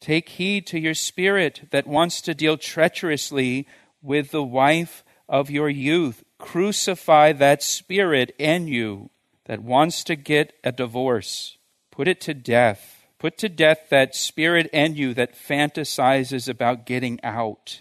take 0.00 0.30
heed 0.30 0.66
to 0.66 0.78
your 0.78 0.94
spirit 0.94 1.62
that 1.70 1.86
wants 1.86 2.20
to 2.20 2.34
deal 2.34 2.56
treacherously 2.56 3.66
with 4.02 4.30
the 4.30 4.42
wife 4.42 5.04
of 5.28 5.50
your 5.50 5.68
youth. 5.68 6.24
Crucify 6.38 7.32
that 7.32 7.62
spirit 7.62 8.34
in 8.38 8.68
you 8.68 9.10
that 9.46 9.62
wants 9.62 10.04
to 10.04 10.16
get 10.16 10.52
a 10.62 10.72
divorce. 10.72 11.56
Put 11.90 12.08
it 12.08 12.20
to 12.22 12.34
death. 12.34 13.06
Put 13.18 13.38
to 13.38 13.48
death 13.48 13.88
that 13.90 14.14
spirit 14.14 14.68
in 14.72 14.96
you 14.96 15.14
that 15.14 15.34
fantasizes 15.34 16.48
about 16.48 16.86
getting 16.86 17.18
out. 17.22 17.80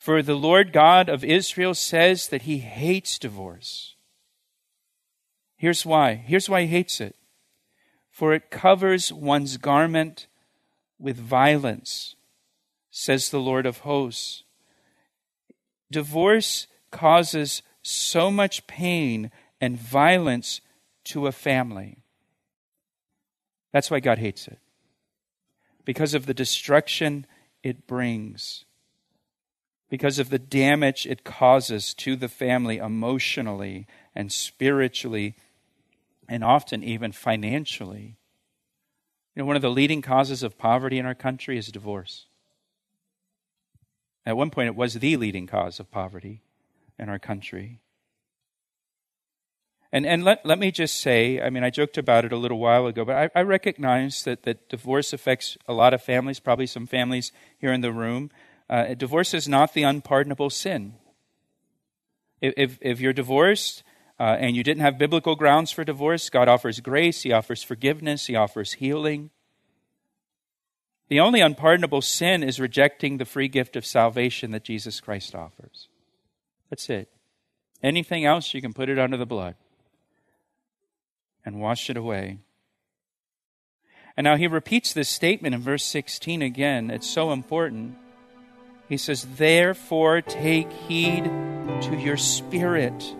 For 0.00 0.22
the 0.22 0.34
Lord 0.34 0.72
God 0.72 1.10
of 1.10 1.22
Israel 1.22 1.74
says 1.74 2.28
that 2.28 2.42
he 2.42 2.58
hates 2.60 3.18
divorce. 3.18 3.96
Here's 5.58 5.84
why. 5.84 6.14
Here's 6.14 6.48
why 6.48 6.62
he 6.62 6.68
hates 6.68 7.02
it. 7.02 7.16
For 8.10 8.32
it 8.32 8.50
covers 8.50 9.12
one's 9.12 9.58
garment 9.58 10.26
with 10.98 11.18
violence, 11.18 12.16
says 12.90 13.28
the 13.28 13.40
Lord 13.40 13.66
of 13.66 13.80
hosts. 13.80 14.44
Divorce 15.90 16.66
causes 16.90 17.60
so 17.82 18.30
much 18.30 18.66
pain 18.66 19.30
and 19.60 19.78
violence 19.78 20.62
to 21.04 21.26
a 21.26 21.32
family. 21.32 21.98
That's 23.70 23.90
why 23.90 24.00
God 24.00 24.16
hates 24.16 24.48
it. 24.48 24.58
Because 25.84 26.14
of 26.14 26.24
the 26.24 26.32
destruction 26.32 27.26
it 27.62 27.86
brings 27.86 28.64
because 29.90 30.18
of 30.18 30.30
the 30.30 30.38
damage 30.38 31.04
it 31.04 31.24
causes 31.24 31.92
to 31.94 32.16
the 32.16 32.28
family 32.28 32.78
emotionally 32.78 33.86
and 34.14 34.32
spiritually 34.32 35.34
and 36.28 36.44
often 36.44 36.82
even 36.82 37.12
financially. 37.12 38.16
You 39.34 39.42
know, 39.42 39.46
one 39.46 39.56
of 39.56 39.62
the 39.62 39.70
leading 39.70 40.00
causes 40.00 40.42
of 40.42 40.56
poverty 40.56 40.98
in 40.98 41.06
our 41.06 41.14
country 41.14 41.58
is 41.58 41.68
divorce. 41.68 42.26
At 44.24 44.36
one 44.36 44.50
point, 44.50 44.68
it 44.68 44.76
was 44.76 44.94
the 44.94 45.16
leading 45.16 45.46
cause 45.46 45.80
of 45.80 45.90
poverty 45.90 46.42
in 46.98 47.08
our 47.08 47.18
country. 47.18 47.80
And, 49.92 50.06
and 50.06 50.22
let, 50.24 50.46
let 50.46 50.60
me 50.60 50.70
just 50.70 51.00
say, 51.00 51.40
I 51.40 51.50
mean, 51.50 51.64
I 51.64 51.70
joked 51.70 51.98
about 51.98 52.24
it 52.24 52.32
a 52.32 52.36
little 52.36 52.60
while 52.60 52.86
ago, 52.86 53.04
but 53.04 53.16
I, 53.16 53.40
I 53.40 53.42
recognize 53.42 54.22
that, 54.22 54.44
that 54.44 54.68
divorce 54.68 55.12
affects 55.12 55.56
a 55.66 55.72
lot 55.72 55.94
of 55.94 56.02
families, 56.02 56.38
probably 56.38 56.66
some 56.66 56.86
families 56.86 57.32
here 57.58 57.72
in 57.72 57.80
the 57.80 57.92
room. 57.92 58.30
Uh, 58.70 58.94
divorce 58.94 59.34
is 59.34 59.48
not 59.48 59.74
the 59.74 59.82
unpardonable 59.82 60.48
sin. 60.48 60.94
If, 62.40 62.78
if 62.80 63.00
you're 63.00 63.12
divorced 63.12 63.82
uh, 64.18 64.36
and 64.38 64.54
you 64.54 64.62
didn't 64.62 64.82
have 64.82 64.96
biblical 64.96 65.34
grounds 65.34 65.72
for 65.72 65.82
divorce, 65.82 66.30
God 66.30 66.48
offers 66.48 66.78
grace, 66.78 67.22
He 67.22 67.32
offers 67.32 67.64
forgiveness, 67.64 68.28
He 68.28 68.36
offers 68.36 68.74
healing. 68.74 69.30
The 71.08 71.18
only 71.18 71.40
unpardonable 71.40 72.02
sin 72.02 72.44
is 72.44 72.60
rejecting 72.60 73.18
the 73.18 73.24
free 73.24 73.48
gift 73.48 73.74
of 73.74 73.84
salvation 73.84 74.52
that 74.52 74.62
Jesus 74.62 75.00
Christ 75.00 75.34
offers. 75.34 75.88
That's 76.70 76.88
it. 76.88 77.08
Anything 77.82 78.24
else, 78.24 78.54
you 78.54 78.62
can 78.62 78.72
put 78.72 78.88
it 78.88 79.00
under 79.00 79.16
the 79.16 79.26
blood 79.26 79.56
and 81.44 81.60
wash 81.60 81.90
it 81.90 81.96
away. 81.96 82.38
And 84.16 84.24
now 84.24 84.36
he 84.36 84.46
repeats 84.46 84.92
this 84.92 85.08
statement 85.08 85.56
in 85.56 85.60
verse 85.60 85.84
16 85.84 86.42
again. 86.42 86.90
It's 86.90 87.10
so 87.10 87.32
important. 87.32 87.96
He 88.90 88.96
says, 88.96 89.24
Therefore, 89.36 90.20
take 90.20 90.70
heed 90.72 91.24
to 91.24 91.96
your 91.96 92.16
spirit. 92.16 93.14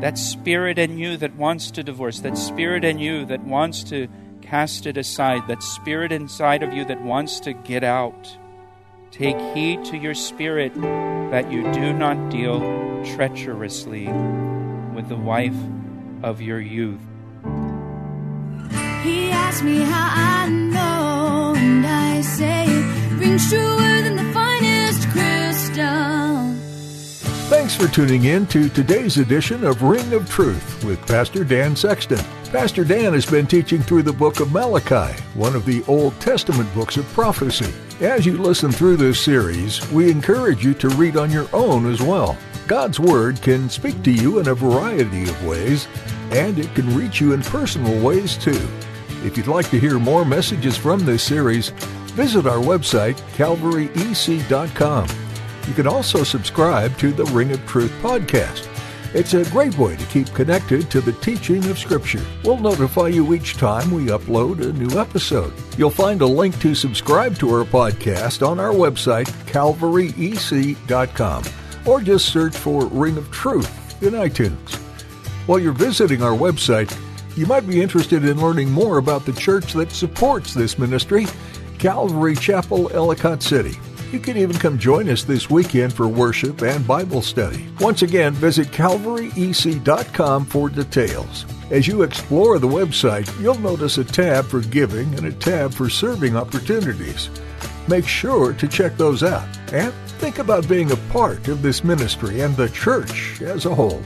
That 0.00 0.16
spirit 0.16 0.78
in 0.78 0.98
you 0.98 1.16
that 1.16 1.34
wants 1.34 1.72
to 1.72 1.82
divorce, 1.82 2.20
that 2.20 2.38
spirit 2.38 2.84
in 2.84 3.00
you 3.00 3.24
that 3.24 3.42
wants 3.42 3.82
to 3.84 4.06
cast 4.40 4.86
it 4.86 4.96
aside, 4.96 5.48
that 5.48 5.64
spirit 5.64 6.12
inside 6.12 6.62
of 6.62 6.72
you 6.72 6.84
that 6.84 7.02
wants 7.02 7.40
to 7.40 7.52
get 7.52 7.82
out. 7.82 8.38
Take 9.10 9.36
heed 9.52 9.84
to 9.86 9.96
your 9.96 10.14
spirit 10.14 10.72
that 10.80 11.50
you 11.50 11.62
do 11.72 11.92
not 11.92 12.30
deal 12.30 12.60
treacherously 13.16 14.06
with 14.94 15.08
the 15.08 15.16
wife 15.16 15.56
of 16.22 16.40
your 16.40 16.60
youth. 16.60 17.00
He 19.02 19.32
asked 19.32 19.64
me 19.64 19.78
how 19.80 20.44
I 20.44 20.48
know, 20.48 21.54
and 21.56 21.84
I 21.84 22.20
say 22.20 22.66
rings 23.16 23.48
truer 23.50 24.02
than 24.02 24.14
the 24.14 24.27
Thanks 27.48 27.74
for 27.74 27.88
tuning 27.88 28.24
in 28.24 28.46
to 28.48 28.68
today's 28.68 29.16
edition 29.16 29.64
of 29.64 29.82
Ring 29.82 30.12
of 30.12 30.28
Truth 30.28 30.84
with 30.84 31.00
Pastor 31.06 31.44
Dan 31.44 31.74
Sexton. 31.74 32.18
Pastor 32.52 32.84
Dan 32.84 33.14
has 33.14 33.24
been 33.24 33.46
teaching 33.46 33.80
through 33.80 34.02
the 34.02 34.12
book 34.12 34.40
of 34.40 34.52
Malachi, 34.52 35.18
one 35.32 35.56
of 35.56 35.64
the 35.64 35.82
Old 35.88 36.20
Testament 36.20 36.72
books 36.74 36.98
of 36.98 37.06
prophecy. 37.14 37.72
As 38.02 38.26
you 38.26 38.36
listen 38.36 38.70
through 38.70 38.98
this 38.98 39.18
series, 39.18 39.90
we 39.90 40.10
encourage 40.10 40.62
you 40.62 40.74
to 40.74 40.90
read 40.90 41.16
on 41.16 41.30
your 41.30 41.48
own 41.54 41.90
as 41.90 42.02
well. 42.02 42.36
God's 42.66 43.00
Word 43.00 43.40
can 43.40 43.70
speak 43.70 44.02
to 44.02 44.12
you 44.12 44.40
in 44.40 44.48
a 44.48 44.54
variety 44.54 45.22
of 45.22 45.46
ways, 45.46 45.88
and 46.30 46.58
it 46.58 46.74
can 46.74 46.94
reach 46.94 47.18
you 47.18 47.32
in 47.32 47.40
personal 47.40 47.98
ways 48.04 48.36
too. 48.36 48.68
If 49.24 49.38
you'd 49.38 49.46
like 49.46 49.70
to 49.70 49.80
hear 49.80 49.98
more 49.98 50.26
messages 50.26 50.76
from 50.76 51.00
this 51.06 51.22
series, 51.22 51.70
visit 52.12 52.46
our 52.46 52.58
website, 52.58 53.16
calvaryec.com. 53.38 55.27
You 55.68 55.74
can 55.74 55.86
also 55.86 56.24
subscribe 56.24 56.96
to 56.98 57.12
the 57.12 57.26
Ring 57.26 57.52
of 57.52 57.64
Truth 57.66 57.92
podcast. 58.02 58.66
It's 59.14 59.34
a 59.34 59.48
great 59.50 59.76
way 59.78 59.96
to 59.96 60.06
keep 60.06 60.32
connected 60.34 60.90
to 60.90 61.00
the 61.00 61.12
teaching 61.12 61.64
of 61.70 61.78
Scripture. 61.78 62.24
We'll 62.42 62.58
notify 62.58 63.08
you 63.08 63.32
each 63.34 63.56
time 63.56 63.90
we 63.90 64.06
upload 64.06 64.60
a 64.62 64.72
new 64.72 64.98
episode. 64.98 65.52
You'll 65.76 65.90
find 65.90 66.20
a 66.22 66.26
link 66.26 66.58
to 66.60 66.74
subscribe 66.74 67.38
to 67.38 67.50
our 67.50 67.64
podcast 67.64 68.46
on 68.46 68.58
our 68.58 68.72
website, 68.72 69.28
calvaryec.com, 69.46 71.44
or 71.86 72.00
just 72.00 72.26
search 72.32 72.56
for 72.56 72.86
Ring 72.86 73.16
of 73.16 73.30
Truth 73.30 74.02
in 74.02 74.14
iTunes. 74.14 74.76
While 75.46 75.58
you're 75.58 75.72
visiting 75.72 76.22
our 76.22 76.36
website, 76.36 76.94
You 77.36 77.46
might 77.46 77.68
be 77.68 77.80
interested 77.80 78.24
in 78.24 78.40
learning 78.40 78.72
more 78.72 78.98
about 78.98 79.24
the 79.24 79.32
church 79.32 79.72
that 79.74 79.92
supports 79.92 80.54
this 80.54 80.76
ministry, 80.76 81.24
Calvary 81.78 82.34
Chapel, 82.34 82.90
Ellicott 82.92 83.44
City. 83.44 83.78
You 84.10 84.18
can 84.18 84.38
even 84.38 84.56
come 84.56 84.78
join 84.78 85.10
us 85.10 85.24
this 85.24 85.50
weekend 85.50 85.92
for 85.92 86.08
worship 86.08 86.62
and 86.62 86.86
Bible 86.86 87.20
study. 87.20 87.68
Once 87.78 88.00
again, 88.00 88.32
visit 88.32 88.68
calvaryec.com 88.68 90.46
for 90.46 90.70
details. 90.70 91.44
As 91.70 91.86
you 91.86 92.00
explore 92.00 92.58
the 92.58 92.66
website, 92.66 93.28
you'll 93.38 93.58
notice 93.58 93.98
a 93.98 94.04
tab 94.04 94.46
for 94.46 94.60
giving 94.60 95.14
and 95.16 95.26
a 95.26 95.32
tab 95.32 95.74
for 95.74 95.90
serving 95.90 96.36
opportunities. 96.36 97.28
Make 97.86 98.06
sure 98.06 98.54
to 98.54 98.66
check 98.66 98.96
those 98.96 99.22
out 99.22 99.46
and 99.74 99.92
think 100.18 100.38
about 100.38 100.66
being 100.68 100.90
a 100.90 100.96
part 101.12 101.46
of 101.48 101.60
this 101.60 101.84
ministry 101.84 102.40
and 102.40 102.56
the 102.56 102.70
church 102.70 103.42
as 103.42 103.66
a 103.66 103.74
whole. 103.74 104.02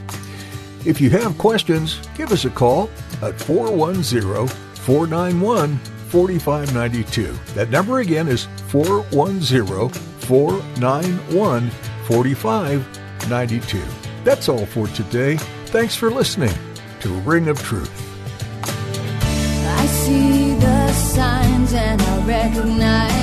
If 0.85 0.99
you 0.99 1.09
have 1.11 1.37
questions, 1.37 2.01
give 2.17 2.33
us 2.33 2.43
a 2.43 2.49
call 2.49 2.89
at 3.21 3.39
410 3.39 4.47
491 4.75 5.79
4592. 6.13 7.33
That 7.55 7.71
number 7.71 7.97
again 7.97 8.27
is 8.27 8.45
410 8.67 9.89
491 10.27 11.69
4592. 12.05 13.81
That's 14.23 14.47
all 14.47 14.67
for 14.67 14.85
today. 14.89 15.37
Thanks 15.73 15.95
for 15.95 16.11
listening 16.11 16.53
to 16.99 17.09
Ring 17.21 17.47
of 17.47 17.59
Truth. 17.63 17.89
I 18.63 19.87
see 19.87 20.53
the 20.53 20.93
signs 20.93 21.73
and 21.73 21.99
I 21.99 22.25
recognize 22.27 23.22